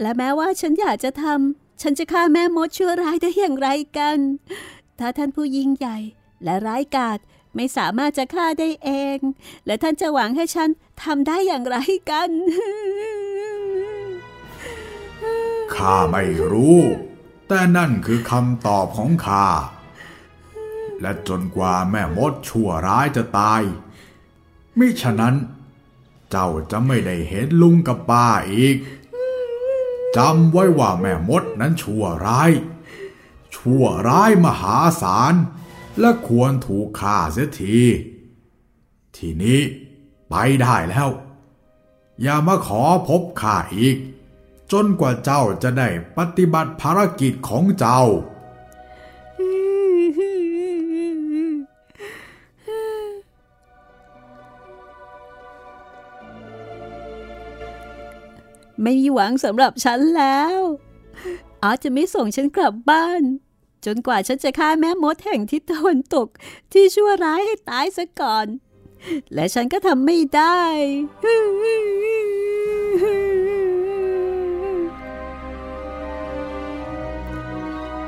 [0.00, 3.68] และแม้ว่าฉันอยากจะทำฉันจะฆ่าแม่มดชั่วร้ายได้อย่างไร
[3.98, 4.18] กัน
[4.98, 5.98] ถ้าท่านผู้ยิ่งใหญ่
[6.44, 7.18] และร้ายกาจ
[7.56, 9.18] ไม่สามารถจะฆ่าได้เอง
[9.66, 10.68] และท่านจะหวังให้ฉัน
[11.02, 11.76] ทำได้อย่างไร
[12.10, 12.30] กัน
[15.74, 16.78] ข้าไม่รู้
[17.48, 19.46] แต่นั่นคือคำตอบของข้า
[21.00, 23.62] และจนกว่าแม่มดชั่วร้ายจะตาย
[24.78, 25.34] มิฉะนั้น
[26.32, 28.76] เจ้าจะไม่ได้เห็นลุงกับป้าอีก
[30.16, 32.50] จำไว้ว่าแม่มดนั้นชั่วร้าย
[33.54, 35.34] ชั่วร้ายมหาศาล
[36.00, 37.78] และควรถูกฆ่าเสียที
[39.16, 39.60] ทีนี้
[40.30, 41.08] ไปได้แล้ว
[42.22, 43.96] อย่ามาขอพบข้าอีก
[44.72, 48.02] จนกว่าเจ้าจะได้ปฏิบัติภารกิจของเจ้า
[58.82, 60.60] ไม่มีหวังสำหรับฉันแล้ว
[61.64, 63.22] อาจจะไม่ส่งฉันกลับบ้าน
[63.84, 66.28] จนกว่าฉันจะฆ่าแม่มดแห่งทิศตะวันตก
[66.72, 68.46] ที่ชั่วร้ายให้ตายซะก่อน
[69.34, 70.62] และฉันก็ทำไม่ได้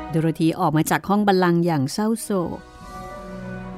[0.09, 2.59] โดโรธีออกมาจากห้องบัลลังก์อย่างเศร้าโศก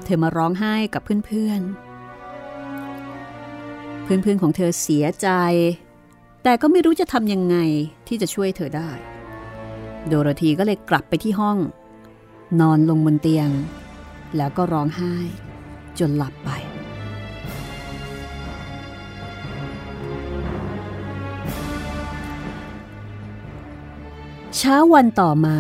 [0.04, 1.72] เธอมาร้องไห้กับเพื่อนๆ
[4.04, 5.28] เพื่อนๆของเธอเสียใจ
[6.44, 7.58] แต่ก็ไม่รู้จะทำยังไง
[8.08, 8.90] ที่จะช่วยเธอได้
[10.08, 11.58] โดโรธีก็เลยกลับไปที่ห้อง
[12.60, 13.50] นอนลงบนเตียง
[14.38, 15.16] แล้วก็ร้องไห้
[16.00, 16.50] จนหลับไป
[24.58, 25.58] เช้าวันต่อมา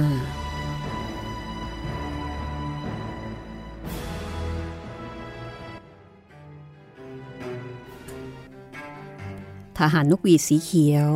[9.78, 11.10] ทหารนกหวีดสีเขียว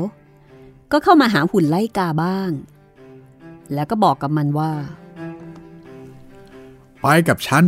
[0.91, 2.52] ก็เข้ามาหาหุ่นไล่กาบ้าง
[3.74, 4.71] แล้วก็บอกกับมันว่า
[7.02, 7.63] ไปกับฉัน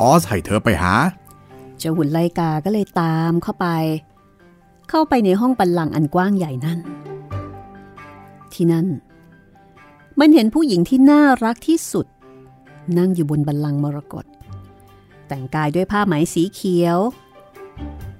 [0.00, 0.94] ออสให้เธอไปหา
[1.78, 3.66] เจ้าหุ่นไลกาก็เลยตามเข้าไป
[4.90, 6.78] เข้าไปในห้องปันลังก์อันกว้างใหญ่นั่น
[8.52, 8.86] ที่นั่น
[10.20, 12.06] มันเห็นผู้หญิงที่น่ารักที่สุด
[12.98, 14.24] นั่งอยู่บนบันลังก์มรกต
[15.28, 16.98] แต่งกายด้วยผ้าไหมสีเขียว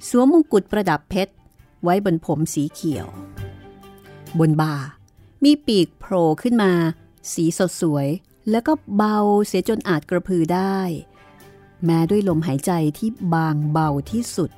[0.09, 1.33] สวมมงกุฎประดับเพชร
[1.85, 3.07] ไว้บนผมสีเขียว
[4.39, 4.75] บนบ่า
[5.45, 6.73] มีปีกโผล่ขึ้นมา
[7.33, 8.09] สีสดสวย
[8.51, 10.79] แล้วก็เบาเสียจนอาจกระพือได้
[11.85, 14.51] แม้ด้วยลมหายใจที่บางเบาที่สุด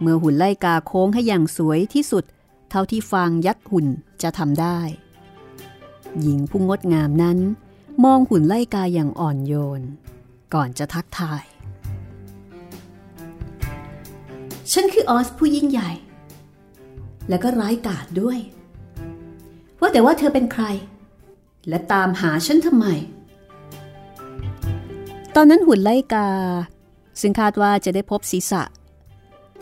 [0.00, 2.24] เมื่อหุ่นไล่กาโค้งให้อย่างสวยที่สุด
[2.70, 3.86] เท่าที่ฟางยัดหุ่น
[4.22, 4.78] จะทำได้
[6.20, 7.38] หญิงผู้งดงามนั้น
[8.04, 9.82] มองหุ่นไล่กาอย่างอ่อนโยน
[10.54, 11.42] ก่อนจะทักทาย
[14.72, 15.90] ฉันคือออสผู้ยิ่งใหญ่
[17.28, 18.38] และก็ร้ายกาจด้วย
[19.80, 20.64] ว่าแต่ว่าเธอเป็นใคร
[21.68, 22.86] และตามหาฉันทำไม
[25.34, 26.28] ตอนนั้นหุ่นไล่กา
[27.20, 28.62] ซึ่งคาดว่าจะได้พบศีรษะ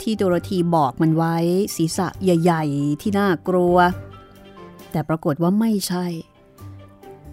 [0.01, 1.37] ที่โดโรธีบอกมันไว้
[1.75, 3.77] ศีรษะใหญ่ ๆ ที่น่ากลัว
[4.91, 6.05] แต่ปรากฏว่าไม่ใช่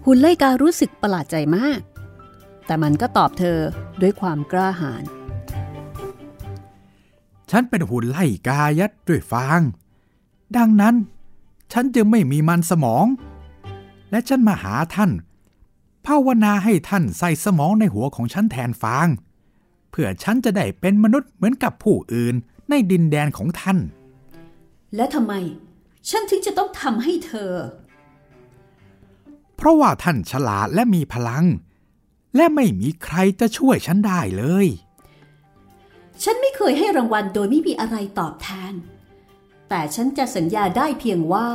[0.05, 1.79] หุ่นไล่การู้สึกประหลาดใจมาก
[2.65, 3.59] แต่มันก็ตอบเธอ
[4.01, 5.03] ด้วยความกล้าหาญ
[7.51, 9.61] ฉันเป็นหุ่นไล่กายัดด้วยฟาง
[10.57, 10.95] ดังนั้น
[11.71, 13.05] ฉันจึงไม่มีมันสมอง
[14.11, 15.11] และฉันมาหาท่าน
[16.05, 19.07] ภาวนาให้ท่านใส่สมองในหัวของฉันแทนฟาง
[19.91, 22.35] เพื่อฉันจะได้เป็นมนุษย์เหมือนกับผู้อื่น
[22.69, 23.77] ในดินแดนของท่าน
[24.95, 25.33] และทำไม
[26.09, 27.53] ฉันถึงจะต้องทำให้เธอ
[29.55, 31.45] เพราะว่าท่านฉลาดและมีพลัง
[32.35, 34.67] และไม่มีใครจะช่วยฉันได้เลย
[36.23, 38.73] ฉันไม่เคยให้รางวัลโดยไม่มีอะไรตอบแทน
[39.69, 41.49] แต่ฉันจะสัญญาได้เพียงว่า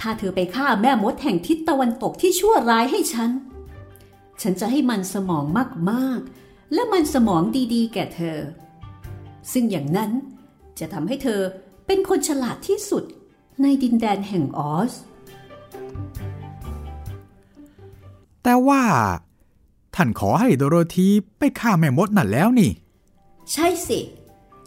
[0.00, 3.30] ถ้าเธอไปฆ่าแม่มดแห่งทิศตะวันตกที่ชั่วร้ายให้ฉัน
[4.42, 5.44] ฉันจะให้มันสมอง
[5.90, 7.42] มากๆ และมันสมอง
[7.74, 8.38] ดีๆ แก่เธอ
[9.52, 10.10] ซึ่งอย่างนั้น
[10.78, 11.40] จะทำให้เธอ
[11.86, 13.04] เป็นคนฉลาดที่สุด
[13.62, 14.92] ในดินแดนแห่งออส
[18.42, 18.82] แต่ว่า
[19.94, 22.70] ท่านขอให้โดโรธีไปฆ่าแม่มดนั่นแล้วนี่
[23.52, 24.00] ใช่สิ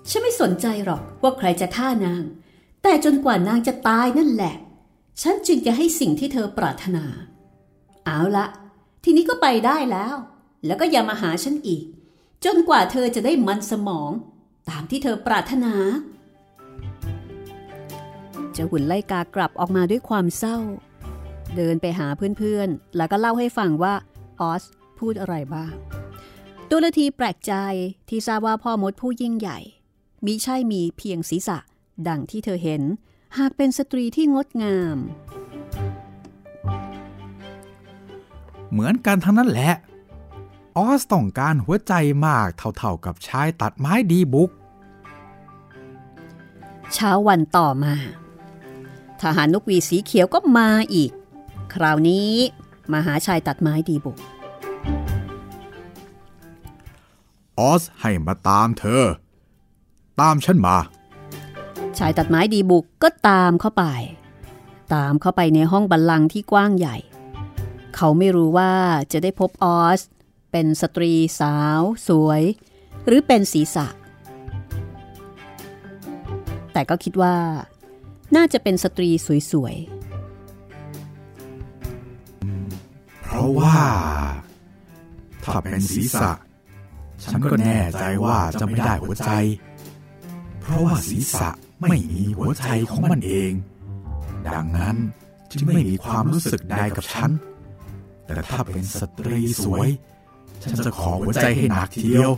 [0.10, 2.24] ฉันไม่สนใจหรอกว่าใครจะฆ่านาง
[2.84, 4.56] แต่จนกว่านางจะตายนั่นแหละ
[5.22, 7.06] ฉันจึงจะให้สิ่งที่เธอปรารถนา
[8.06, 8.46] เอาละ
[9.04, 10.16] ทีนี้ก็ไปได้แล้ว
[10.66, 11.84] แล้วก็อย่ามาหาฉันอีก
[12.46, 14.12] จนกว่าเธอจะได้มันสมอง
[14.70, 15.74] ตามที่เธอปรารถนา
[18.54, 20.58] เจ้าหุ่นไล่กากลับออกมาด้วยความเศร้า
[21.56, 23.94] เดินไปหาเพื่อนๆ แล้วก็เล่าให้ฟังว่า
[24.42, 24.64] ออส
[25.00, 25.74] พูดอะไรบ้าง
[26.70, 27.54] ดโรธีแปลกใจ
[28.10, 29.60] ที่ทราบว่าพ่อมดผู้ยิ่งใหญ่
[30.26, 31.58] มิใช่มีเพียงศีรษะ
[32.08, 32.82] ดังที่เธอเห็น
[33.38, 34.98] หากเป็นสตรีที่งดงาม
[38.72, 39.74] เหมือนกันทั้งนั้นแหละ
[40.78, 41.94] ออสต้องการหัวใจ
[42.26, 44.50] มากเท่าๆกับชายตัดไม้ดีบุก
[46.94, 47.94] เช้าวันต่อมา
[49.22, 51.12] ทหารนกหวีดสีเขียวก็มาอีก
[51.74, 52.32] คราวนี้
[52.92, 54.18] มาหาชายตัดไม้ดีบุก
[57.60, 59.04] ออสให้มาตามเธอ
[60.22, 60.78] ตามฉันมา
[61.98, 63.84] ชายตัดไม้ดีบุกก็ตามเข้าไป
[64.94, 66.98] ตามเข้าไปในห้องบัลลังก์ที่กว้างใหญ่
[67.96, 68.74] เขาไม่รู้ว่า
[69.12, 70.00] จะได้พบออส
[70.52, 72.42] เป็นสตรีสาว สวย
[73.06, 73.88] หรือเป็นศีรษะ
[76.74, 77.36] แต่ก็คิดว่า
[78.36, 79.10] น่าจะเป็นสตรี
[79.52, 79.76] สวย
[83.22, 83.76] เพราะว่า
[85.44, 86.32] ถ้าเป็นศีรษะ
[87.24, 89.32] ฉันก็แน่ใจว่าจะไม่ได้หัวใจ
[90.62, 91.50] เพราะว่าศีรษะ
[91.82, 93.52] ไม่มีหัวใจของมันเอง
[94.56, 94.96] ดังนั้น
[95.52, 97.32] จึงไม่มีความรู้สึกใดกับฉัน
[98.26, 99.88] แต่ถ้าเป็นสตรีสวย
[100.64, 102.32] ฉันจะขอหัวใจให้หนักทีเดียว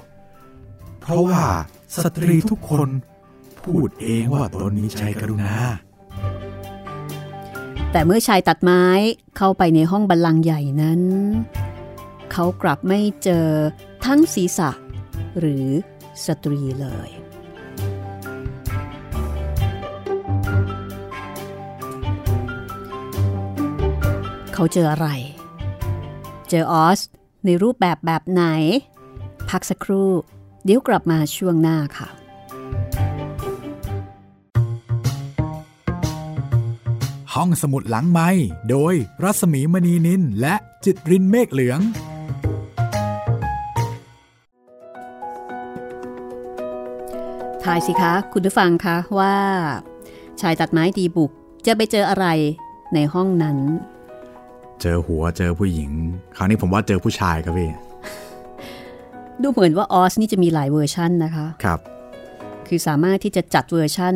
[1.02, 1.44] เพราะว่า
[2.04, 2.90] สตรีทุกคน
[3.64, 5.56] พูดเองว่าตนมีใจกรุณา
[7.92, 8.84] แต่เมื่อชายตัดไม้
[9.38, 11.02] เข้าไปในห้องบัลลังก์ใหญ่นั้น
[12.32, 13.48] เขากลับไม่เจอ
[14.06, 14.70] ทั้งศีรษะ
[15.40, 15.68] หรือ
[16.26, 17.10] สตรีเลย
[24.54, 25.08] เขาเจออะไร
[26.50, 27.00] เจอออส
[27.46, 28.44] ในรูปแบบแบบไหน
[29.50, 30.12] พักสักครู่
[30.64, 32.10] เดี๋ยวกลับมาช่วงหน้าค่ะ
[37.34, 38.30] ห้องสมุดหลังไม้
[38.70, 49.36] โดยรัศมีมณีนินและจิตรินเมฆเหลืองายสิคะคุณผู้ฟังคะว่า
[50.42, 51.32] ชายตัดไม้ดีบุก
[51.66, 52.26] จะไปเจออะไร
[52.94, 53.58] ในห้องนั้น
[54.82, 55.92] เจอหัวเจอผู้หญิง
[56.38, 57.72] คราวนี้ผมว่าเจอผู้ชายครับพี่
[59.42, 61.80] ดูเหมือนว่าออสนี่จะมีหลายเวอร์ชันนะคะ ครับ
[62.68, 64.16] คือสามารถที่จะจัดเวอร์ชั่น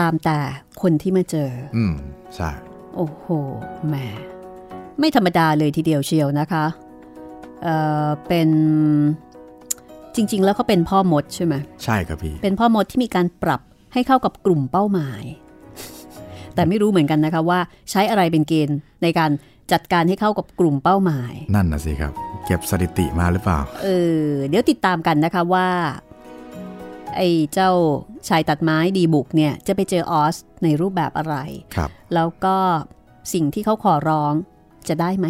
[0.00, 0.38] ตามแต่
[0.82, 1.94] คนที่มาเจอ อืม
[2.34, 2.50] ใช่
[2.96, 3.26] โอ้โห
[3.88, 3.96] แหม
[4.98, 6.64] ไม่ธรรมดาเลยทีเดียวเชียวนะคะ
[7.62, 8.48] เอ่อเป็น
[10.16, 13.60] จริง ๆ แล้วเขาเป็นพ่อมดใช่ไหมใช่ครับพี่ เป็นพ่อมดที่มีการปรับ
[13.92, 15.24] ให้เข้ากับกลุ่มเป้าหมาย
[16.54, 19.30] แต่ไม่รู้เหมือนกันนะคะว่าใช้อะไรเป็นเกณฑ์ในการ
[19.72, 22.12] จัดการให้เข้ากับกลุ่มเป้าหมาย นั่นนะสิครับ
[22.46, 23.88] เก็บสถิติมาหรือเปล่า เอ
[24.26, 25.68] อ เดี๋ยวติดตามกันนะคะว่า
[27.16, 27.70] ไอ้เจ้า
[28.28, 31.36] ชายตัดไม้ดีบุกเนี่ย จะไปเจอออสในรูปแบบอะไร
[31.76, 32.56] ครับ แล้วก็
[33.32, 34.32] สิ่งที่เขาขอร้อง
[34.88, 35.26] จะได้ไหม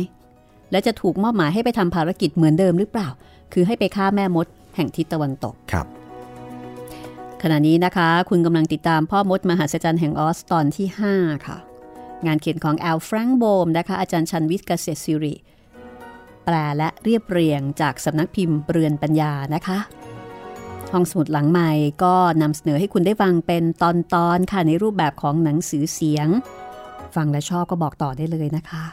[0.70, 3.08] และจะถูกมอบหมายให้ไปทำภารกิจเหมือนเดิมหรือเปล่า
[3.52, 4.46] คือให้ไปฆ่าแม่มด
[4.76, 5.86] แห่งทิศตะวันตกครับ
[7.42, 11.58] ขณะนี้นะคะ คุณกำลังติดตามพ่อมดมหัศจรรย์แห่งออสตอนที่ 5 ค่ะ
[12.26, 15.34] งานเขียนของแอลแฟรงโบมนะคะ อาจารย์ชันวิทย์เกษตรศิริ
[16.44, 19.78] แปลและเรียบเรียงจากสำนักพิมพ์เรือนปัญญานะคะ
[20.92, 21.70] ห้องสมุดหลังใหม่
[22.04, 23.84] ก็นำเสนอให้คุณได้ฟังเป็นต
[24.26, 26.28] อนๆค่ะในรูปแบบของหนังสือเสียง
[27.16, 28.84] ฟังและชอบก็บอกต่อได้เลยนะคะ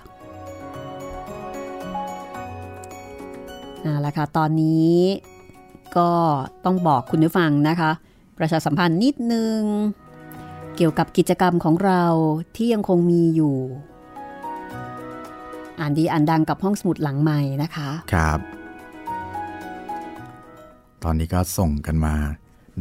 [3.81, 4.93] เอาละค่ะตอนนี้
[5.97, 6.09] ก็
[6.65, 7.91] ต้องบอกคุณผู้ฟังนะคะ
[8.37, 9.61] ประชาสัมพันธ์นิดนึง
[10.75, 12.03] เกี่ยวกับกิจกรรมของเรา
[12.55, 13.55] ที่ยังคงมีอยู่
[15.79, 18.39] อ่านดีอ่านดังกับห้องสมุดหลังใหม่นะคะครับ
[21.03, 22.15] ตอนนี้ก็ส่งกันมา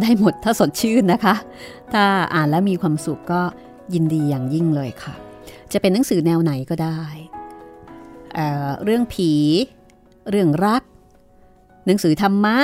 [0.00, 1.34] ได้หมดถ้าสดชื่นนะคะ
[1.92, 3.40] ถ้าอ่านแล้วมีความสุขก็
[3.94, 5.14] ยินดีอย่างยิ่งเลยค่ะ
[5.72, 7.00] จะเป็นหนังสือแนวไหนก็ได้
[8.34, 9.32] เเรื่องผี
[10.30, 10.82] เรื่องรัก
[11.86, 12.56] หนังสือธรรมะ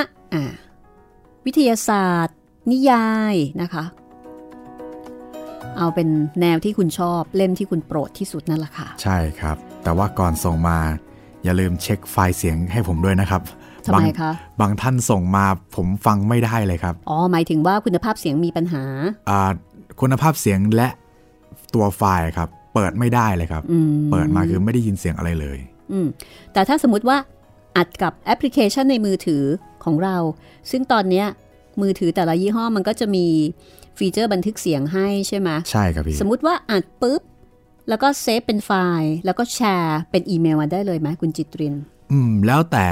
[1.45, 2.37] วิทยาศาสตร์
[2.71, 3.83] นิยายนะคะ
[5.77, 6.07] เอาเป็น
[6.41, 10.77] แนวที่คุณชอบเล่มที่คุณโปรดที่สุดนั่นแหละค่ะ ใช่ครับ แต่ว่าก่อนส่งมา
[11.43, 13.41] อย่าลืมเช็คไฟล์เสียงให้ผมด้วยนะครับ
[13.85, 18.83] ทำไมบางคะ บางท่านส่งมาผมฟังไม่ได้เลยครับ อ๋อ หมายถึงว่าคุณภาพเสียงมีปัญหา
[19.29, 19.51] อ่า
[20.01, 20.87] คุณภาพเสียงและ
[21.73, 25.57] ตัวไฟล์ครับ เปิดไม่ได้เลยครับอืมเปิดมาคือไม่ได้ยินเสียงอะไรเลย
[25.91, 26.07] อืม
[26.53, 27.17] แต่ถ้าสมมติว่า
[27.77, 29.43] อัดกับแอปพลิเคชันในมือถือ
[29.83, 30.17] ของเรา
[30.71, 31.27] ซึ่งตอนเนี้ย
[31.81, 33.25] มือถือแต่ละยี่ห้อมันก็จะมี
[33.97, 37.21] ฟีเจอร์บันทึกเสียงให้ใช่ไหมใช่ครับพี่ สมมติว่าอัดปุ๊บ
[37.89, 41.75] แล้วก็เซฟเป็นไฟล์ แล้วก็แชร์เป็นอีเมลมาได้เลยไหมคุณจิตริน
[42.11, 42.87] อืม แล้วแต่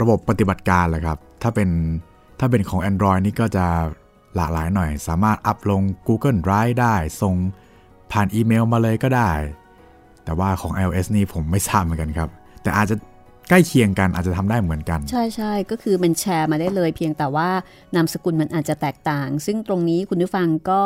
[0.00, 1.70] ระบบปฏิบัติการแหละครับ ถ้าเป็น
[2.40, 3.66] ถ้าเป็นของ Android นี่ก็จะ
[4.36, 7.34] หลากหลายหน่อย สามารถอัพลง Google Drive ได้ ส่ง
[8.12, 9.30] ผ่านอีเมลมาเลยก็ได้
[10.24, 12.28] แต่ว่าของ iOS นี่ผมไม่ทราบเหมือนกันครับ
[12.62, 12.96] แต่อาจจะ
[13.48, 17.48] ใกล้เคียงกันอาจจะทำได้เหมือนกัน ใช่ใช่ก็คือมันแชร์มาได้เลย เพียงแต่ว่า
[17.94, 20.82] นามสกุลมันอาจจะแตกต่าง ซึ่งตรงนี้คุณผู้ฟังก็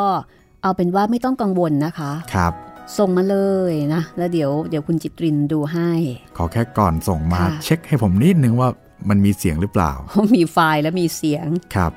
[0.63, 2.53] เอาเป็นว่าไม่ต้องกังวลนะคะครับ
[2.99, 3.39] ส่งมาเล
[3.71, 5.91] ยนะ แล้วเดี๋ยวเดี๋ยวคุณจิตรินดูให้
[6.37, 8.69] ขอแค่ก่อนส่งมาค่ะเช็คให้ผมนิดนึงว่า
[9.09, 11.93] มันมีเสียงหรือเปล่าว่า มีไฟล์และมีเสียง ครับ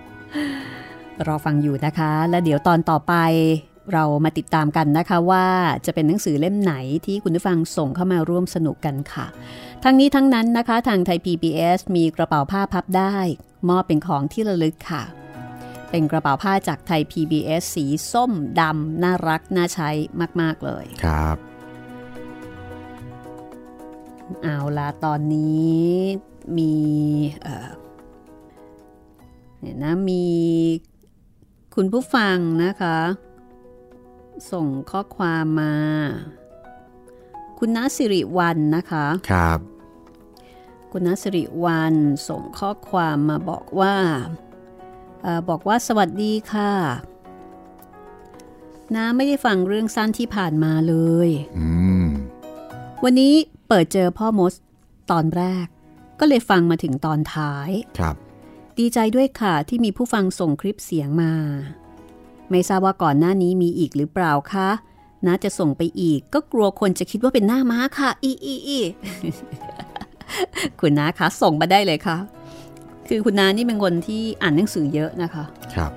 [1.28, 3.14] รอฟังอยู่นะคะ และเดี๋ยวตอนต่อไป
[3.94, 5.46] เรามาติดตามกันนะคะว่า
[5.86, 6.74] จะเป็นหนังสือเล่มไหน
[7.06, 9.28] ที่คุณผู้ฟังส่งเข้ามาร่วมสนุกกันค่ะ
[9.84, 13.16] ทั้งนี้ทั้งนั้นนะคะทางไทย PBS มีกระเป๋าผ้าพับได้
[13.70, 15.04] มอบเป็นของที่ระลึกค่ะ
[15.92, 19.90] เป็นกระเป๋าผ้าจากไทย PBS สีส้มดำน่ารัก น่าใช้
[20.42, 21.38] มาก ๆ เลย ครับ
[24.44, 25.82] เอาละตอนนี้
[26.58, 26.74] มี
[27.42, 27.70] เอ่อ
[29.60, 30.26] เนี่ยนะมี
[31.76, 32.98] คุณผู้ฟังนะคะ
[34.52, 35.76] ส่งข้อความมา
[37.60, 39.60] คุณนัสิริวันนะคะครับ
[40.92, 41.96] คุณนัสิริวัน
[42.28, 43.96] ส่งข้อความมาบอกว่า
[45.22, 46.74] เออบอกว่าสวัสดีค่ะ
[48.96, 50.96] น้าไม่ได้ฟังเรื่องสั้นที่ผ่านมาเล
[51.28, 51.68] ยอื
[52.06, 52.08] ม
[53.04, 53.34] วันนี้
[53.68, 54.52] เปิดเจอพ่อมด
[55.12, 55.68] ตอนแรก
[56.24, 57.70] ก็เลยฟังมาถึงตอนท้าย
[58.00, 58.16] ครับ
[58.80, 61.34] ดีใจด้วยค่ะที่มีผู้ฟังส่งคลิปเสียงมา
[62.50, 64.70] ไม่ทราบว่าก่อนหน้านี้มีอีกหรือเปล่าคะ
[65.26, 68.80] น้าจะส่งไปอีกก็กลัวคนจะคิดว่าเป็นหน้าม้าค่ะ อีอีอี
[70.80, 72.18] คุณน้าคะส่งมาได้เลยค่ะ
[73.08, 75.44] คือคุณน้านี่เป็นคนที่อ่านหนังสือเยอะนะคะ
[75.76, 75.92] ครับ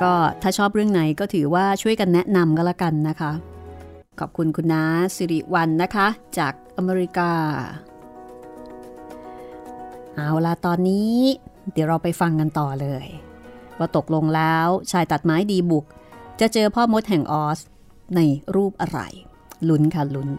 [0.00, 3.32] ก็ถ้าชอบเรื่องไหนก็ถือว่าช่วยกันแนะนำก็แล้วกันนะคะ
[4.20, 4.82] ขอบคุณคุณน้า
[5.16, 6.06] สิริวันนะคะ
[6.38, 7.30] จากอเมริกา
[10.16, 11.16] เอาละตอนนี้
[11.72, 13.06] เดี๋ยวเราไปฟังกันต่อเลย
[13.78, 15.84] ว่าตกลงแล้วชายตัดไม้ดีบุก
[16.40, 17.58] จะเจอพ่อมดแห่งออส
[18.16, 18.20] ใน
[18.54, 19.00] รูปอะไร
[19.68, 20.30] ลุ้นค่ะลุ้น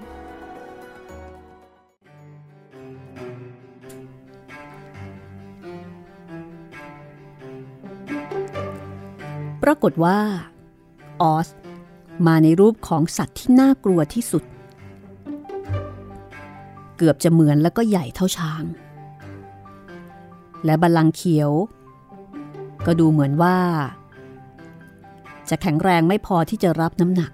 [9.64, 10.20] ปรากฏว่า
[11.22, 11.48] ออส
[12.28, 14.44] มาในรูปของสัตว์ที่น่ากลัวที่สุด
[16.98, 18.64] เกือบจะเหมือนแล้วก็ใหญ่เท่าช้าง
[20.66, 21.52] และบัลลังก์เขียว
[22.86, 23.58] ก็ดูเหมือนว่า
[25.50, 27.32] จะแข็งแรงไม่พอที่จะรับน้ำหนัก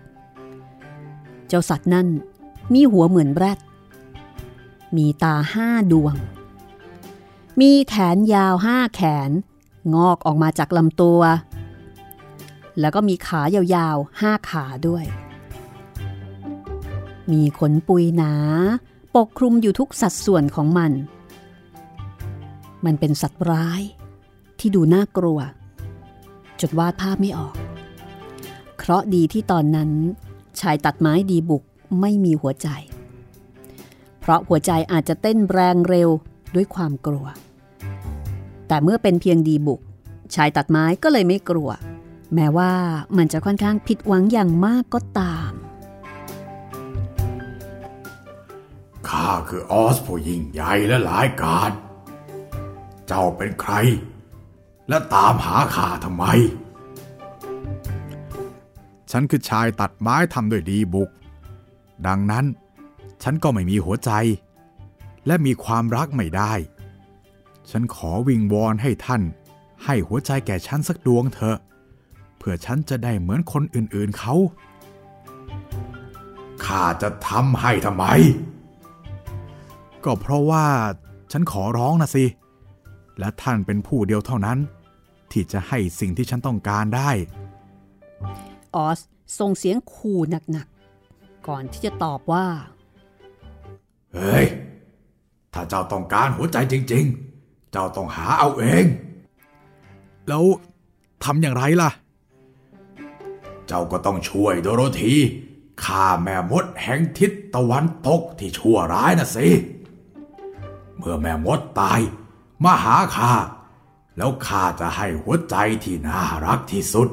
[1.48, 2.08] เจ้าสัตว์นั่น
[2.74, 3.60] มีหัวเหมือนแรด
[4.96, 6.16] มีตาห้าดวง
[7.62, 9.30] มีแขนยาวห้าแขน
[9.96, 11.22] งอกออกมาจากลำตัว
[12.80, 15.06] แล้วก็มีขายาวๆห้าขาด้วย
[17.32, 18.34] มีขนปุยหนา
[19.16, 20.92] ปกคลุมอยู่ทุกสัดส่วนของมัน
[22.86, 23.82] มันเป็นสัตว์ร้าย
[24.60, 25.40] ที่ดูน่ากลัว
[26.62, 27.56] จดวาดภาพไม่ออก
[28.78, 29.92] เคราะดีที่ตอนนั้น
[30.60, 31.64] ชายตัดไม้ดีบุก
[32.02, 32.68] ไม่มีหัวใจ
[34.20, 36.10] เพราะหัวใจอาจจะเต้นแรงเร็ว
[36.56, 37.26] ด้วยความกลัว
[38.68, 39.82] แต่เมื่อเป็นเพียงดีบุก
[40.36, 41.70] ชายตัดไม้ก็เลยไม่กลัว
[42.34, 42.72] แม้ว่า
[43.18, 45.52] มันจะค่อนข้างผิดหวังอย่างมากก็ตาม
[49.08, 51.72] ข้าคือออสผู้ยิ่งใหญ่และหลายกาจ
[53.08, 53.74] เจ้าเป็นใคร
[54.90, 56.26] และตามหาข้าทำไม
[59.12, 61.10] ฉันคือชายตัดไม้ทำด้วยดีบุก
[62.08, 62.46] ดังนั้น
[63.24, 64.12] ฉันก็ไม่มีหัวใจ
[65.28, 66.54] และมีความรักไม่ได้
[67.72, 69.22] ฉันขอวิงวอนให้ท่าน
[69.86, 71.58] ให้หัวใจแก่ฉันสักดวงเถอะ
[72.38, 74.36] เพื่อฉันจะได้เหมือนคนอื่นๆเขา
[76.66, 78.06] ข้าจะทำให้ทำไม
[80.04, 80.66] ก็เพราะว่า
[81.32, 82.26] ฉันขอร้องนะสิ
[83.20, 84.58] และท่านเป็นผู้เดียวเท่านั้น
[85.32, 87.12] ที่จะให้สิ่งที่ฉันต้องการได้
[88.76, 89.00] ออส
[89.40, 90.20] ส่งเสียงขู่
[90.52, 92.48] หนักๆ ก่อนที่จะตอบว่า
[94.14, 94.46] เฮ้ย
[95.54, 97.06] ถ้าเจ้าต้องการหัวใจจริง
[97.40, 98.86] ๆ เจ้าต้องหาเอาเอง
[100.28, 100.44] แล้ว
[101.24, 101.90] ทำอย่างไรล่ะ
[103.68, 105.14] เจ้าก็ต้องช่วยโดโรธี
[105.84, 109.48] ฆ่าแม่มดแห่งทิศตะวันตกที่ชั่วร้ายนะสิ
[110.98, 112.00] เมื่อแม่มดตาย
[112.64, 113.34] มาหาข้า
[114.18, 117.08] แล้วข้าจะให้หัวใจที่น่ารักที่สุด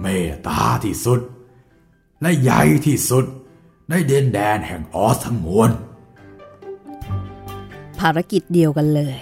[0.00, 1.20] เมตตาที่สุด
[2.20, 3.24] และใหญ่ที่สุด
[3.88, 5.70] ในเดินแดนแห่งออสทั้งมวล
[7.98, 9.20] ภารกิจเดียวกันเลย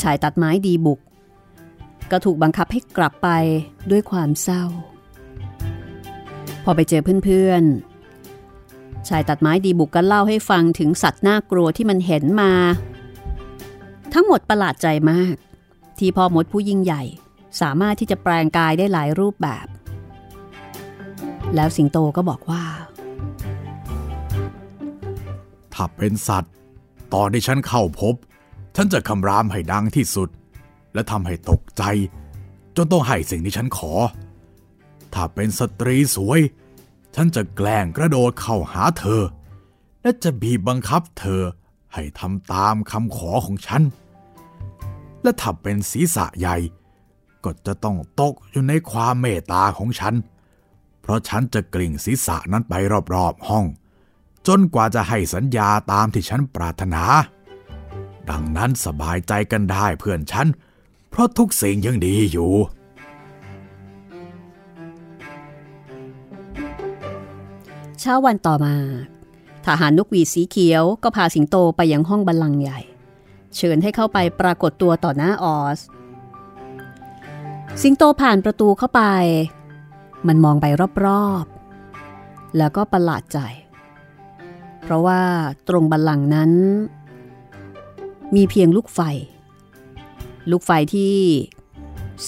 [0.00, 1.00] ชายตัดไม้ดีบุก
[2.10, 3.28] ก็ถูกบังคับให้กลับไป
[3.90, 4.64] ด้วยความเศร้า
[6.64, 12.52] พอไปเจอเพื่อนๆชายตัดไม้ดีบุกก็เล่าให้ฟังถึงสัตว์น่ากลัวที่มันเห็นมา
[14.12, 15.34] ทั้งหมดประหลาดใจมาก
[15.98, 17.02] ที่พ่อมดผู้ยิ่งใหญ่
[17.60, 19.66] สามารถที่จะแปลงกายได้หลายรูปแบบ
[21.54, 22.64] แล้วสิงโตก็บอกว่า
[25.74, 26.52] ถ้าเป็นสัตว์
[27.14, 28.14] ตอนที่ฉันเข้าพบ
[28.76, 30.28] ฉันจะคำรามให้ดังที่สุด
[30.94, 31.82] และทำให้ตกใจ
[32.76, 33.92] จนต้องให้สิ่งที่ฉันขอ
[35.14, 36.40] ถ้าเป็นสตรีสวย
[37.14, 39.22] ฉันจะแกล้งกระโดดเข้าหาเธอ
[40.02, 41.42] และจะบีบบังคับเธอ
[41.94, 43.82] ให้ทำตามคำขอของฉัน
[45.22, 46.56] และถ้าเป็นศีรษะใหญ่
[47.44, 50.14] ก็จะต้องตกอยู่ในความเมตตาของฉัน
[51.00, 52.74] เพราะฉันจะกลิ่งศีรษะนั้นไป
[53.14, 53.64] รอบๆห้อง
[54.46, 57.04] จนกว่าจะให้สัญญาตามที่ฉันปรารถนา
[58.30, 60.46] ดังนั้นสบายใจกันได้เพื่อนฉัน
[61.10, 62.52] เพราะทุกสิ่งยังดีอยู่
[68.00, 68.74] เช้าวันต่อมา
[69.66, 72.80] ทหารนกหวีดสีเขียวก็พาสิงโตไปยังห้องบัลลังก์ใหญ่
[73.56, 75.78] เชิญให้เข้าไปปรากฏตัวต่อหน้าออส
[77.82, 79.02] สิงโตผ่านประตูเข้าไป
[80.26, 80.66] มันมองไป
[81.04, 83.38] รอบๆ แล้วก็ประหลาดใจ
[84.82, 85.20] เพราะว่า
[85.68, 86.52] ตรงบัลลังนั้น
[88.34, 89.00] มีเพียงลูกไฟ
[90.50, 91.16] ลูกไฟที่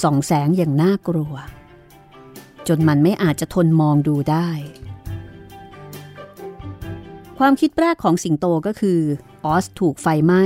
[0.02, 1.34] ส่องแสงอย่างน่ากลัว
[2.68, 4.48] จนมันไม่อาจจะทนมองดูได้
[7.38, 9.00] ความคิดแรกของสิงโตก็คือ
[9.44, 10.44] ออสถูกไฟไหม้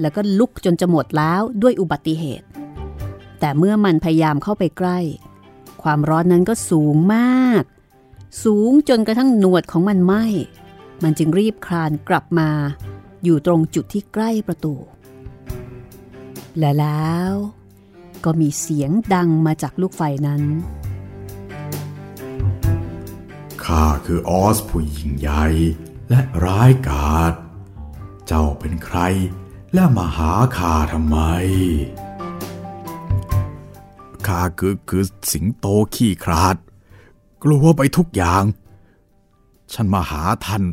[0.00, 2.46] แล้วก็ลุกจนจะหมดแล้วด้วยอุบัติเหตุ
[3.40, 4.98] แต่เมื่อมันพยายามเข้าไปใกล้
[5.82, 7.62] ความร้อนนั้นก็สูงมาก
[8.44, 10.24] สูงจนกระทั่งหนวดของมันไหม้
[11.02, 12.50] มันจึงรีบคลานกลับมา
[13.24, 14.74] อยู่ตรงจุดที่ใกล้ประตู
[16.58, 17.32] และแล้ว
[18.24, 20.42] ก็มีเสียงดังมาจากลูกไฟนั้น
[23.64, 25.44] ข้าคือออสผู้ยิ่งใหญ่
[26.10, 27.32] และร้ายกาจ
[28.26, 28.98] เจ้าเป็นใคร
[29.74, 31.18] และมาหาข้าทำไม
[34.26, 36.56] ข้าคือคือสิงโตขี้คลาด
[37.42, 38.44] กลัวไปทุกอย่าง
[39.72, 40.64] ฉันมาหาท่าน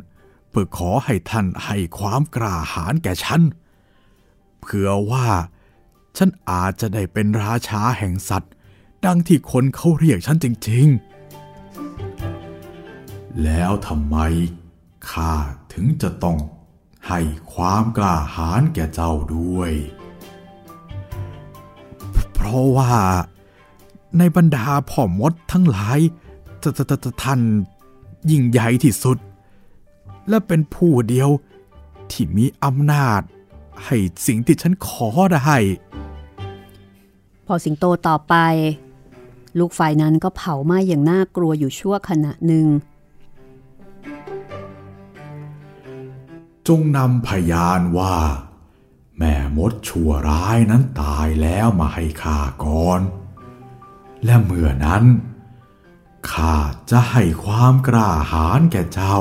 [0.49, 3.41] เพื่อขอให้ท่านให้ความกล้าหาญแก่ฉัน
[4.61, 5.27] เพื่อว่า
[6.17, 8.53] ฉันอาจจะได้เป็นราชาแห่งสัตว์
[9.05, 10.87] ดังที่คนเขาเรียกฉันจริง
[11.75, 14.17] ๆ แล้วทำไม
[15.09, 15.33] ข้า
[15.73, 16.37] ถึงจะต้อง
[17.07, 17.19] ให้
[17.53, 19.71] ความกล้าหาญแก่เจ้าด้วย
[22.33, 22.93] เพราะว่า
[24.17, 25.99] ในบรรดาพ่อมดทั้งหลาย
[27.23, 27.41] ท่าน
[28.31, 29.17] ยิ่งใหญ่ที่สุด
[30.29, 31.29] และเป็นผู้เดียว
[32.11, 33.21] ที่มีอำนาจ
[33.85, 33.97] ให้
[34.27, 35.57] สิ่งที่ฉันขอได้
[37.45, 38.35] พอสิงโตต่อไป
[39.59, 42.67] ลูกไฟนั้นก็เผาไหม้อย่างน่ากลัวอยู่ชั่วขณะหนึ่ง
[46.68, 48.18] จงนำพยานว่า
[49.18, 53.01] แม่มดชั่วร้ายนั้นตายแล้วมาให้ข้าก่อน
[54.26, 55.03] และเมื่อนั้น
[56.32, 56.55] ข้า
[56.91, 59.18] จะให้ความกล้าหาญแก่เจ้า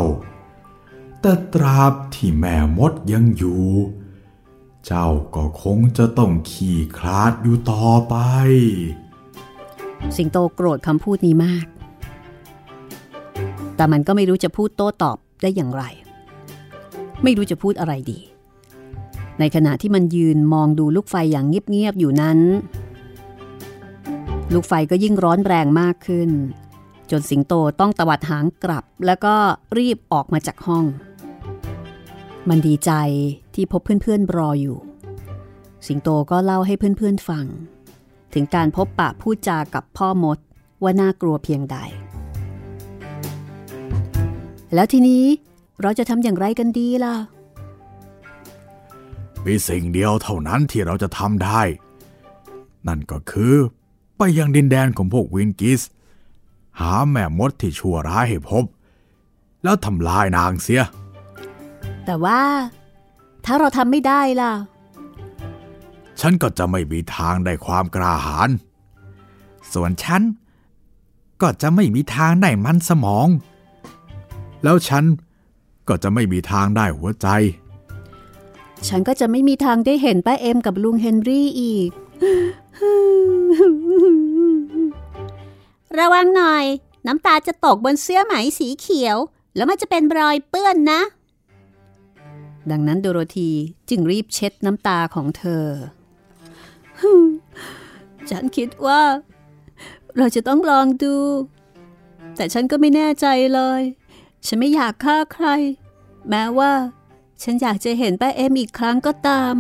[1.21, 3.65] แต่ตราบที่แม่มดยังอยู่
[4.87, 8.17] เจ้าก็คงจะต้องขี่คลาดอยู่ต่อไป
[10.17, 11.67] สิงโตโกรธคำพูดนี้มาก
[13.77, 15.85] แต่มันก็ไม่รู้จะพูดโต้ตอบได้อย่างไร
[17.23, 18.19] ไม่รู้จะพูดอะไรดี
[19.39, 22.39] ในขณะที่มันยืนมองดูลูกไฟอย่างเงียบๆอยู่นั้น
[24.55, 26.31] ลูกไฟก็ยิ่งร้อนแรงมากขึ้น
[27.11, 29.35] จนสิงโตต้องตวัดหางกลับ แล้วก็
[29.79, 30.85] รีบออกมาจากห้อง
[32.49, 32.91] มันดีใจ
[33.55, 34.79] ที่พบเพื่อนๆรออยู่
[35.87, 37.47] สิงโตก็เล่าให้เพื่อนๆฟัง
[38.35, 40.39] ถึงการพบปะพูดจากับพ่อมด
[40.83, 41.77] ว่าน่ากลัวเพียงใด
[44.75, 45.25] แล้วทีนี้
[45.83, 47.15] เราจะทำอย่างไรกันดีล่ะ
[49.47, 51.63] มีสิ่งเดียวเท่านั้นที่เราจะทำได้
[52.87, 53.55] นั่นก็คือ
[54.19, 55.83] ไปยังดินแดนของพวกวินกิส
[56.81, 58.65] หาแม่มดที่ชั่วร้ายให้พบ
[59.63, 60.83] แล้วทำลายนางเสีย
[62.05, 62.41] แต่ว่า
[63.45, 64.53] ถ้าเราทำไม่ได้ล่ะ
[66.21, 68.51] ฉันก็จะไม่มีทางได้ความกล้าหาญ
[69.73, 70.23] ส่วนฉัน
[71.43, 73.29] ก็จะไม่มีทางได้มันสมอง
[74.63, 75.05] แล้วฉัน
[75.89, 77.29] ก็จะไม่มีทางได้หัวใจ
[78.89, 81.91] ฉันก็จะไม่มีทางได้เห็นป้าเอ็มกับลุงเฮนรี่อีก
[85.99, 86.65] ระวังหน่อย
[87.07, 89.17] น้ำตาจะตกบนเสื้อไหมสีเขียว
[89.57, 91.01] แล้วมันจะเป็นรอยเปื้อนนะ
[92.71, 93.51] ดังนั้นโดโรธี
[93.89, 95.67] จึงรีบเช็ดน้ำตาของเธอ
[98.31, 99.01] ฉันคิดว่า
[100.19, 101.17] เราจะต้องลองดู
[102.37, 103.81] แต่ฉันก็ไม่แน่ใจเลย
[104.47, 105.47] ฉันไม่อยากฆ่าใคร
[106.29, 106.73] แม้ว่า
[107.43, 109.55] ฉันอยากจะเห็นป้าเอ็มอีกครั้งก็ตาม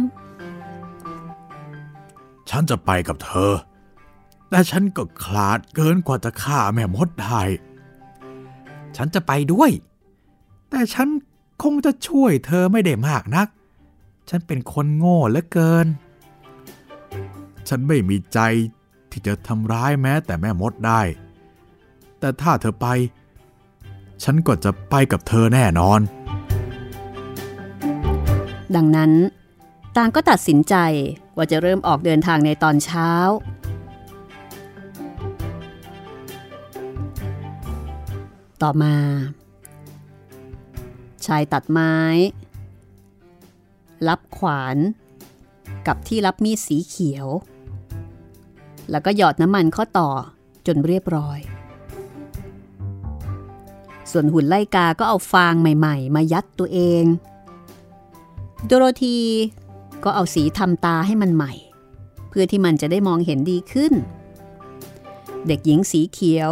[2.50, 3.52] ฉันจะไปกับเธอ
[4.48, 7.40] แต่ฉันก็คลาดเกินกว่าจะฆ่าแม่มดได้
[8.96, 9.70] ฉันจะไปด้วย
[10.70, 11.08] แต่ฉัน
[11.62, 13.48] คงจะช่วยเธอไม่ได้มากนัก
[14.28, 15.86] ฉันเป็นคนโง่เหลือเกิน
[17.68, 18.38] ฉันไม่มีใจ
[19.10, 21.00] ที่จะทำร้ายแม้แต่แม่มดได้
[22.18, 22.86] แต่ถ้าเธอไป
[24.24, 26.00] ฉันก็จะไปกับเธอแน่นอน
[28.76, 29.12] ดังนั้น
[29.96, 30.74] ต่างก็ตัดสินใจ
[31.36, 33.10] ว่าจะเริ่มออกเดินทางในตอนเช้า
[38.62, 38.96] ต่อมา
[41.26, 41.96] ชายตัดไม้
[44.08, 44.76] รับขวาน
[45.86, 47.26] กับที่รับมีดสีเขียว
[48.90, 50.10] แล้วก็หยอดน้ำมันข้อต่อ
[50.66, 51.38] จนเรียบร้อย
[54.16, 57.04] ส่วนหุ่นไล่กาก็เอาฟางใหม่ ๆ มายัดตัวเอง
[58.66, 59.18] โดโรธี
[60.04, 61.52] ก็เอาสีทำตาให้มันใหม่
[62.28, 63.92] เพื่อที่มันจะได้มองเห็นดีขึ้น
[65.46, 66.50] เด็กหญิงสีเขียว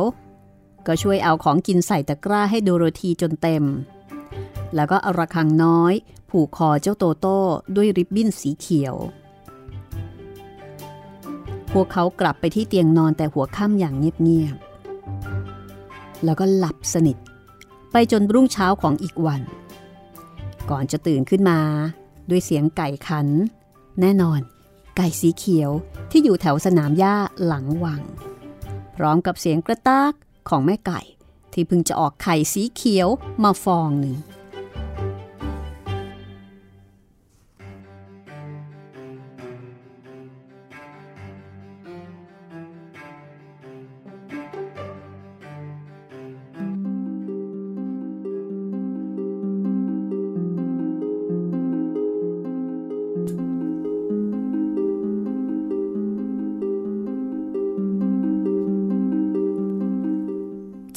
[0.86, 3.64] ก็ช่วยเอาของกินใส่ตะกร้าให้โดโรธีจนเต็ม
[4.74, 5.94] แล้วก็เอาระฆังน้อย
[6.30, 7.38] ผูกคอเจ้าโตโต้
[7.76, 8.94] ด้วยริบบิ้นสีเขียว
[11.72, 17.16] พวกเขากลับไปที่เตียงนอนแต่หัวค่ำอย่างเงียบๆแล้วก็หลับสนิท
[17.92, 19.40] ไปจนรุ่งเช้าของอีกวัน
[20.70, 21.60] ก่อนจะตื่นขึ้นมา
[22.30, 23.28] ด้วยเสียงไก่ขัน
[24.00, 24.40] แน่นอน
[24.96, 25.70] ไก่สีเขียว
[26.10, 28.02] ที่อยู่แถวสนามหญ้าหลังวัง
[28.96, 30.12] พร้อมกับเสียงกระตาก
[30.48, 31.00] ของแม่ไก่
[31.52, 33.08] ที่เพิ่งจะออกไข่สีเขียว
[33.42, 34.16] มาฟองหนึ่ง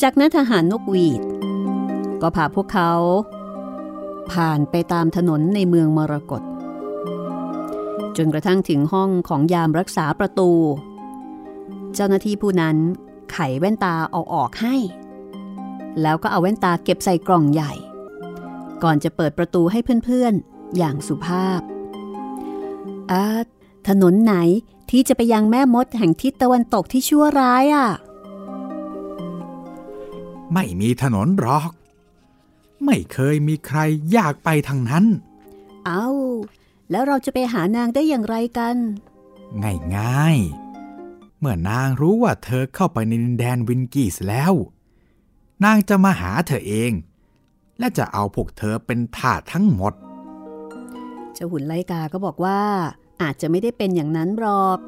[0.02, 1.22] จากนั้นทหารนกหวีด
[2.22, 2.92] ก็พาพวกเขา
[4.32, 6.44] ผ่านไปตามถนนในเมืองมรกต
[8.18, 10.52] จนกระทั่งถึงห้องของยามรักษาประตู
[11.94, 12.78] เจ้าหน้าที่ผู้นั้น
[13.32, 14.76] ไขแว่นตาเอาออกให้
[16.02, 17.74] แล้วก็เอาแว่นตาเก็บใส่กล่องใหญ่
[18.84, 21.60] ก่อนจะเปิดประตูให้เพื่อนๆ อย่างสุภาพ
[23.12, 23.26] อา
[23.88, 24.36] ถนนไหน
[24.90, 27.90] ที่จะไปยังแม่มดแห่งทิศตะวันตกที่ชั่วร้ายอะ
[30.54, 31.72] ไม่มีถนนหรอก
[32.86, 33.80] ไม่เคยมีใคร
[34.12, 35.06] อยากไปทางนั้น
[35.86, 36.08] เอา
[36.92, 38.76] แล้วเราจะไปหานางได้อย่างไรกัน
[39.96, 44.54] ง่ายๆ เมื่อนางรู้ว่าเธอเข้าไปในดินแดนวินกีสแล้ว
[45.64, 46.92] นางจะมาหาเธอเอง
[47.80, 49.94] และจะเอาพวกเธอเป็นทาสทั้งหมด
[51.34, 52.62] เจ้าหุ่นไลกาก็บอกว่า
[53.22, 54.80] อาจจะไม่ได้เป็นอย่างนั้นหรอก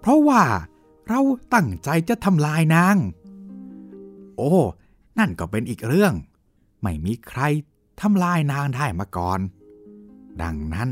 [0.00, 0.42] เพราะว่า
[1.08, 1.20] เรา
[1.54, 2.96] ตั้งใจจะทำลายนาง
[4.36, 4.54] โอ้
[5.18, 6.14] นั่นก็เป็นอีกเรื่อง
[6.82, 7.40] ไม่มีใคร
[8.00, 9.40] ทำลายนางได้มาก่อน
[10.42, 10.88] ดังนั้น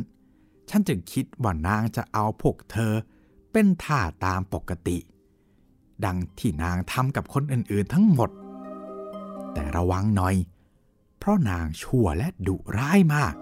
[0.70, 2.93] ฉันจึงคิดว่านางจะเอาพวกเธอ
[3.53, 4.99] เป็นท่าตามปกติ
[6.05, 8.30] ดังที่นางทำกับคนอื่นๆทั้งหมด
[9.53, 10.34] แต่ระวังหน่อย
[11.18, 13.34] เพราะนางชั่วและดุร้ายมาก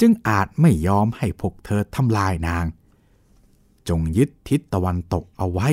[0.00, 2.66] จึงอาจไม่ยอมให้พวกเธอทำลายนาง
[3.88, 5.68] จงยึดทิศตะวันตกเอาไว้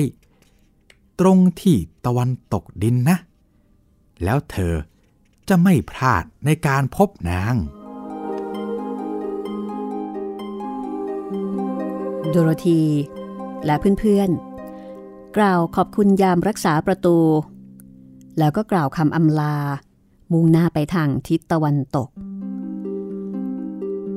[1.20, 3.16] ตรงที่ตะวันตกดินนะ
[4.24, 4.74] แล้วเธอ
[5.48, 7.54] จะไม่พลาดในการพบนาง
[12.30, 12.82] โดโรธี
[13.64, 17.18] และเพื่อนๆ กล่าวขอบคุณยามรักษาประตู
[18.38, 19.56] แล้วก็กล่าวคำอำลา
[20.32, 22.08] มุ่งหน้าไปทางทิศตะวันตก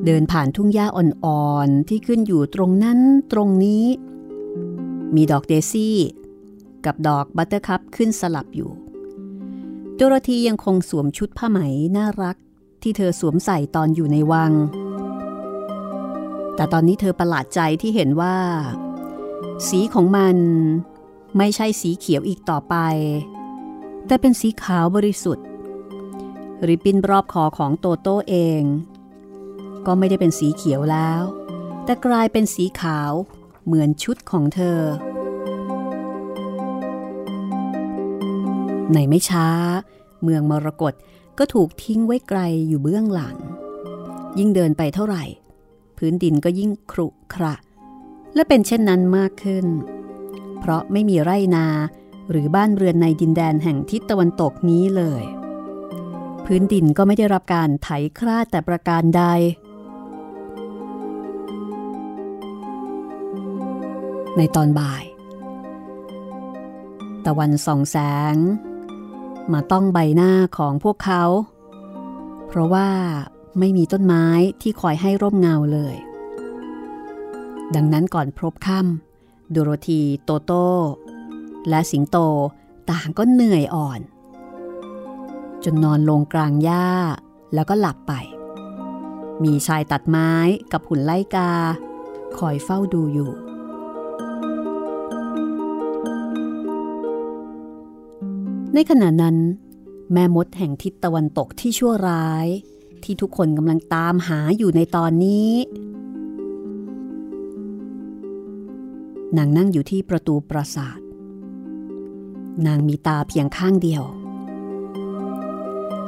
[0.06, 3.00] เดินผ่านทุ่งหญ้าอ่อนๆ ที่ขึ้นอยู่ตรงนั้น
[3.32, 3.86] ตรงนี้
[5.16, 5.98] มีดอกเดซี่
[6.86, 8.72] กับดอกบัตเตอร์คัพขึ้นสลับอยู่
[9.96, 11.60] โดโรธียังคงสวมชุดผ้าไหม
[11.98, 12.38] น่ารัก
[12.82, 14.52] ที่เธอสวมใส่ตอนอยู่ในวัง
[16.56, 18.38] แต่ตอนนี้เธอประหลาดใจที่เห็นว่า
[19.68, 20.38] สีของมัน
[21.38, 22.76] ไม่ใช่สีเขียวอีกต่อไป
[24.08, 25.46] แต่เป็นสีขาวบริสุทธิ์
[26.68, 28.62] ริบบิ้นรอบคอของโตโต้เอง
[29.86, 31.22] ก็ไม่ได้เป็นสีเขียวแล้ว
[31.86, 33.12] แต่กลายเป็นสีขาว
[33.66, 34.80] เหมือนชุดของเธอ
[38.94, 39.48] ในไม่ช้า
[40.24, 40.94] เมืองมรกต
[41.38, 43.36] ก็ถูกทิ้งไว้ไกลอยู่เบื้องหลัง
[44.40, 45.24] ยิ่งเดินไปเท่าไหร่
[45.98, 47.56] พื้นดินก็ยิ่งครุขระ
[48.36, 49.66] และเป็นเช่นนั้นมากขึ้น
[50.60, 51.68] เพราะไม่มีไร่นา
[52.30, 55.24] หรือบ้านเรือนในดินแดนแห่งทิศตะวันตกนี้เลย
[56.46, 57.90] พื้นดินก็ไม่ได้รับการไถ
[58.20, 59.24] คราดแต่ประการใด
[64.38, 65.04] ในตอนบ่าย
[67.26, 67.98] ตะวันส่องแส
[68.34, 68.36] ง
[69.54, 71.24] มาต้องใบหน้าของพวกเขา
[72.48, 72.90] เพราะว่า
[73.60, 74.26] ไม่มีต้นไม้
[74.62, 75.96] ที่คอยให้ร่มเงาเลย
[77.76, 80.68] ดังนั้นก่อนพบค่ำดูโรธีโตโต้
[81.70, 82.18] และสิงโต
[82.92, 84.00] ต่างก็เหนื่อยอ่อน
[85.64, 86.88] จนนอนลงกลางหญ้า
[87.54, 88.14] แล้วก็หลับไป
[89.44, 90.32] มีชายตัดไม้
[90.72, 91.52] กับหุ่นไล่กา
[92.38, 93.32] คอยเฝ้าดูอยู่
[98.74, 99.38] ในขณะนั้น
[100.14, 102.48] แม่มดแห่งทิศตะวันตกที่ชั่วร้าย
[103.04, 105.52] ที่ทุกคนกำลังตามหาอยู่ในตอนนี้
[109.38, 111.00] นางนั่งอยู่ที่ประตูปราสาท
[112.66, 114.04] นางมีตาเพียงข้างเดียว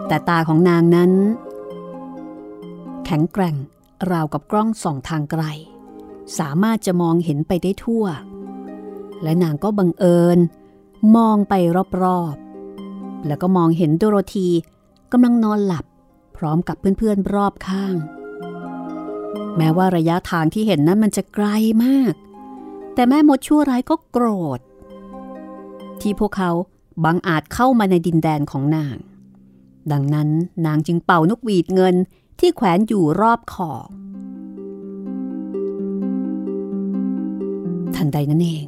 [0.07, 1.11] แต่ตาของนางนั้น
[3.05, 3.55] แข็งแกร่ง
[4.11, 5.43] ราวกับกล้องส่องทางไกล
[6.39, 8.05] สามารถจะมองเห็นไปได้ทั่ว
[9.23, 10.39] และนางก็บังเอิญ
[11.15, 11.53] มองไป
[12.03, 12.52] รอบๆ
[13.27, 14.47] แล้วก็มองเห็นโดโรธี
[15.11, 15.85] กำลังนอนหลับ
[16.37, 17.95] พร้อมกับเพื่อนๆรอบข้าง
[19.57, 21.47] แม้ว่าระยะทางที่เห็นนั้นมันจะไกล
[21.83, 22.13] มาก
[22.93, 24.25] แต่แม่มดชั่วร้ายก็โกร
[24.57, 24.59] ธ
[26.01, 26.51] ที่พวกเขา
[27.05, 28.97] บังอาจเข้ามาในดินแดนของนาง
[29.91, 30.29] ดังนั้น
[30.65, 31.95] นางจึงเป่านกหวีดเงิน
[32.39, 33.71] ที่แขวนอยู่รอบคอ
[37.95, 38.67] ทันใดนั้นเอง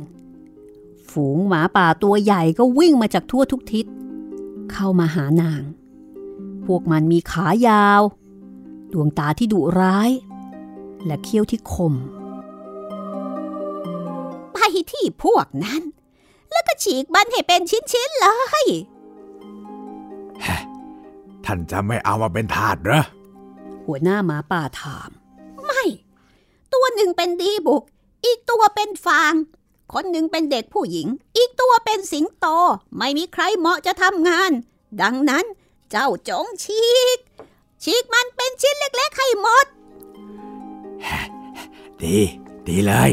[1.12, 3.86] ฝูงหมาป่าตัวใหญ่ก็วิ่งมาจากทั่วทุกทิศ
[4.76, 5.62] เข้ามาหานาง
[6.66, 8.02] พวกมันมีขายาว
[8.94, 10.12] ดวงตาที่ดุร้าย
[11.06, 11.94] และเขี้ยวที่คม
[14.54, 14.58] ไป
[14.92, 15.82] ที่พวกนั้น
[16.52, 18.28] แล้วก็ฉีกมันให้เป็นชิ้นๆเล
[18.64, 18.66] ย
[21.46, 23.04] ท่านจะไม่เอามาเป็นทาสเหรอ
[23.86, 25.10] หัวหน้าหมาป่าถาม
[25.66, 25.84] ไม่
[26.74, 27.84] ตัวหนึ่งเป็นดีบุก
[28.26, 29.34] อีกตัวเป็นฟาง
[29.94, 31.08] คนหนึ่งเป็นเด็กผู้หญิง
[31.38, 32.46] อีกตัวเป็นสิงโต
[32.98, 34.52] ไม่มีใครเหมาะจะทำงาน
[35.02, 35.46] ดังนั้น
[35.92, 36.84] เจ้าจงฉี
[37.16, 37.18] ก
[37.84, 39.66] ฉีกมันเป็นชิ้นเล็กๆให้หมด
[42.02, 42.18] ดี
[42.68, 43.12] ดีเลย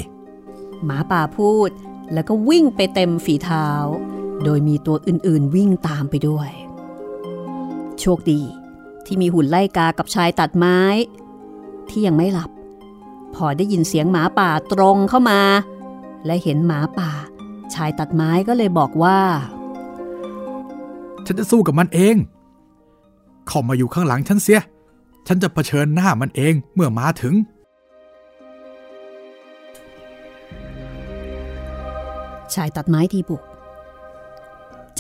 [0.84, 1.70] หมาป่าพูด
[2.12, 3.68] แล้วก็วิ่งไปเต็มฝีเท้า
[4.44, 6.50] โดยมีตัวอื่นๆวิ่งตามไปด้วย
[8.00, 8.40] โชคดี
[9.04, 10.78] ที่มีหุ่นไล่กากับชายตัดไม้
[11.88, 12.50] ที่ยังไม่หลับ
[13.34, 15.40] พอได้ยินเสียงหมาป่าตรงเข้ามา
[16.26, 17.10] และเห็นหมาป่า
[17.74, 19.18] ชายตัดไม้ก็เลยบอกว่า
[21.26, 22.16] ฉันจะสู้กับมันเอง
[23.48, 24.60] เข้ามาอยู่ข้างหลังฉันเสีย
[25.26, 27.34] ฉันจะเผชิญหน้ามันเองเมื่อมาถึง
[32.54, 33.42] ชายตัดไม้ทีบุก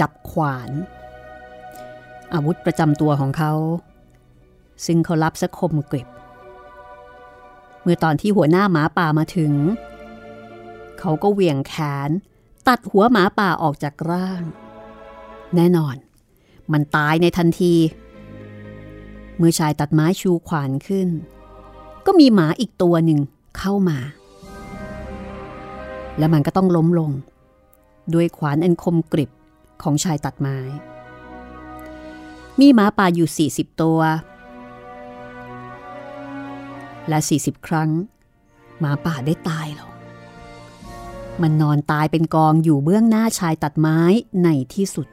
[0.00, 0.70] จับขวาน
[2.34, 3.52] อาวุธประจำตัวของเขา
[4.86, 6.08] ซึ่งเขารับสะคมกริบ
[7.82, 9.52] เมื่อตอนที่หัวหน้าหมาป่ามาถึง
[11.02, 11.74] เขาก็เหวี่ยงแข
[12.08, 12.10] น
[12.68, 14.42] ตัดหัวหมาป่าออกจากร่าง
[15.56, 15.96] แน่นอน
[16.72, 17.74] มันตายในทันที
[19.36, 21.08] เมื่อชายตัดไม้ชูขวานขึ้น
[22.06, 23.20] ก็มีหมาอีกตัวหนึ่ง
[23.58, 23.98] เข้ามา
[26.18, 27.10] และมันก็ต้องล้มลง
[28.14, 29.30] ด้วยขวานอันคมกริบ
[29.82, 30.58] ของชายตัดไม้
[32.60, 34.00] มีหมาป่าอยู่ 40 ตัว
[37.08, 37.90] และ 40 ครั้ง
[38.80, 39.91] หมาป่าได้ตายลง
[41.42, 43.98] มันนอนตายเป็นกองอยู่เบื้องหน้าชายตัดไม้
[44.42, 45.06] ในที่สุด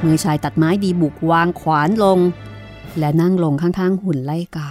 [0.00, 2.18] เมื่อชายตัดไม้ดีบุกวางขวานลง
[2.98, 4.70] และนั่งลงข้างๆหุ่นไล่กา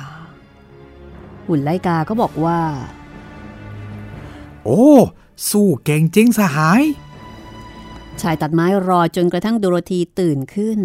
[1.47, 2.60] หุ่นไล่กาก็บอกว่า
[4.64, 4.88] โอ้
[5.50, 6.84] สู้เก่งจริงสหาย
[8.22, 10.80] ชายตัดไม้รอจนกระทั่งโดโรธีตื่นขึ้น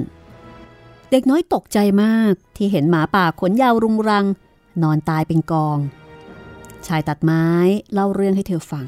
[1.10, 4.26] เด็กน้อยตกใจมากที่เห็นหมาป่าขนยาวรุงรัง
[4.82, 5.78] นอนตายเป็นกอง
[6.86, 7.46] ชายตัดไม้
[7.92, 8.86] เล่าเรื่องให้เธอฟัง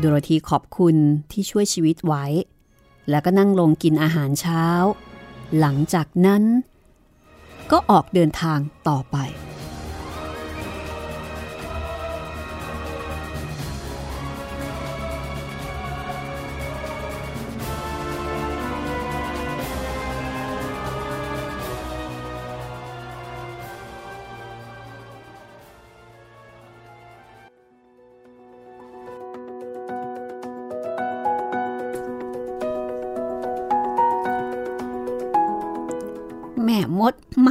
[0.00, 0.96] ดูโรธีขอบคุณ
[1.30, 2.24] ที่ช่วยชีวิตไว้
[3.10, 4.64] แล้วก็นั่งลงกินอาหารเช้า
[5.58, 6.42] หลังจากนั้น
[7.70, 8.58] ก็ออกเดินทาง
[8.88, 9.16] ต่อไป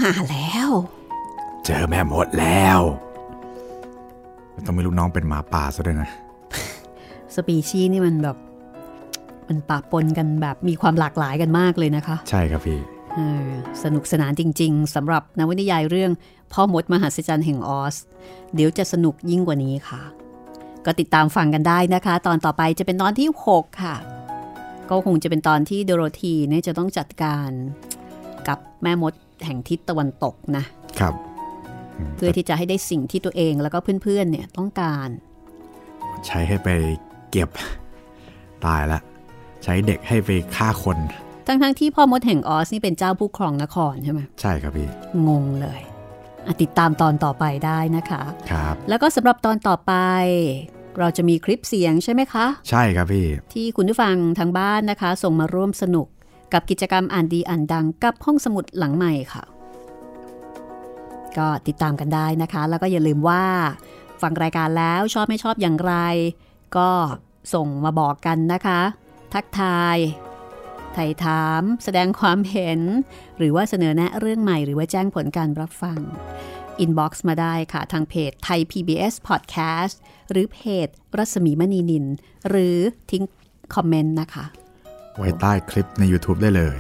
[0.04, 0.70] มดมาแล้ว
[1.66, 2.80] เจอแม่หมดแล้ว
[4.66, 6.10] ต้องมีลูกน้องเป็นหมาป่าซะด้วยนะ
[7.36, 8.38] สปีชีส์นี่มันแบบ
[9.48, 12.80] มันปะปนกันแบบมีความหลากหลายกันมากเลยนะคะ ใช่ครับพี่
[13.16, 13.48] เออ
[13.84, 16.12] สนุกสนานจริง ๆสำหรับนวนิยายเรื่อง
[16.54, 17.96] พ่อมดมหัศจรรย์แห่งออส
[18.56, 20.02] เดี๋ยวจะสนุกยิ่งกว่านี้ค่ะ
[20.86, 23.96] ก็ติดตามฟังกันได้นะคะ ตอนต่อไปจะเป็นตอนที่ 6 ค่ะ
[24.90, 27.50] ก็คงจะเป็นตอนที่โดโรธีเนี่ยจะต้องจัดการ
[28.48, 29.14] กับแม่มด
[29.46, 30.64] แห่งทิศตะวันตกนะ
[31.00, 31.14] ครับ
[32.16, 35.10] เพื่อที่จะให้ได้สิ่งที่ตัวเองแล้วก็เพื่อนๆเนี่ยต้องการ
[36.26, 36.70] ใช้ให้ไป
[37.32, 37.50] เก็บ
[38.66, 39.00] ตายละ
[39.64, 40.98] ใช้เด็กให้ไปฆ่าคน
[41.48, 44.90] ทั้งๆที่พ่อมดแห่งออสนี่เป็นเจ้าผู้ครองนครใช่ไหมใช่ครับพี่
[45.28, 45.82] งงเลย
[46.46, 48.22] อะติดตามตอนต่อไปได้นะคะ
[48.52, 49.94] ครับแล้วก็สำหรับตอนต่อไป
[51.00, 56.08] เราจะมีคลิปเสียงใช่ไหมคะ ใช่ครับพี่ ที่คุณผู้ฟังทางบ้านนะคะ ส่งมาร่วมสนุก
[56.54, 59.44] กับกิจกรรมอ่านดีอ่านดังกับห้องสมุดหลังใหม่ค่ะ
[61.38, 63.44] ก็ติดตามกันได้นะคะ แล้วก็อย่าลืมว่า
[64.22, 65.94] ฟังรายการแล้วชอบไม่ชอบอย่างไร
[66.78, 66.90] ก็
[67.54, 68.82] ส่งมาบอกกันนะคะ
[69.34, 69.98] ทักทาย
[70.94, 72.80] ไถ่ถาม แสดงความเห็น
[73.38, 76.00] หรือว่าเสนอแนะเรื่องใหม่หรือว่าแจ้งผลการรับฟัง
[76.80, 79.96] อินบ็อกซ์มาได้ค่ะ ทางเพจไทย PBS Podcast
[80.32, 80.88] หรือเพจ
[81.18, 82.06] รัศมีมณีนิน
[82.50, 82.78] หรือ
[83.12, 83.24] ทิ้ง
[83.76, 84.46] คอมเมนต์นะคะ
[85.18, 86.78] ไว้ใต้คลิปใน YouTube ได้เลย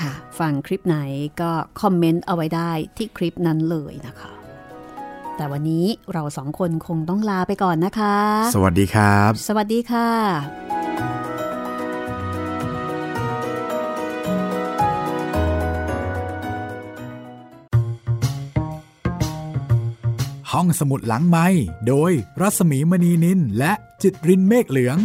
[0.00, 0.96] ค่ะ ฟังคลิปไหน
[1.40, 4.32] ก็คอมเมนต์เอาไว้ได้ที่คลิปนั้นเลยนะคะ
[5.36, 8.16] แต่วันนี้เราสองคนคงต้องลาไปก่อนนะคะ
[8.54, 10.08] สวัสดีครับ สวัสดีค่ะ
[20.52, 21.46] ห้องสมุดหลังไม้
[21.88, 23.72] โดยรัศมีมณีนินและ
[24.02, 24.98] จิตรินเมฆเหลือง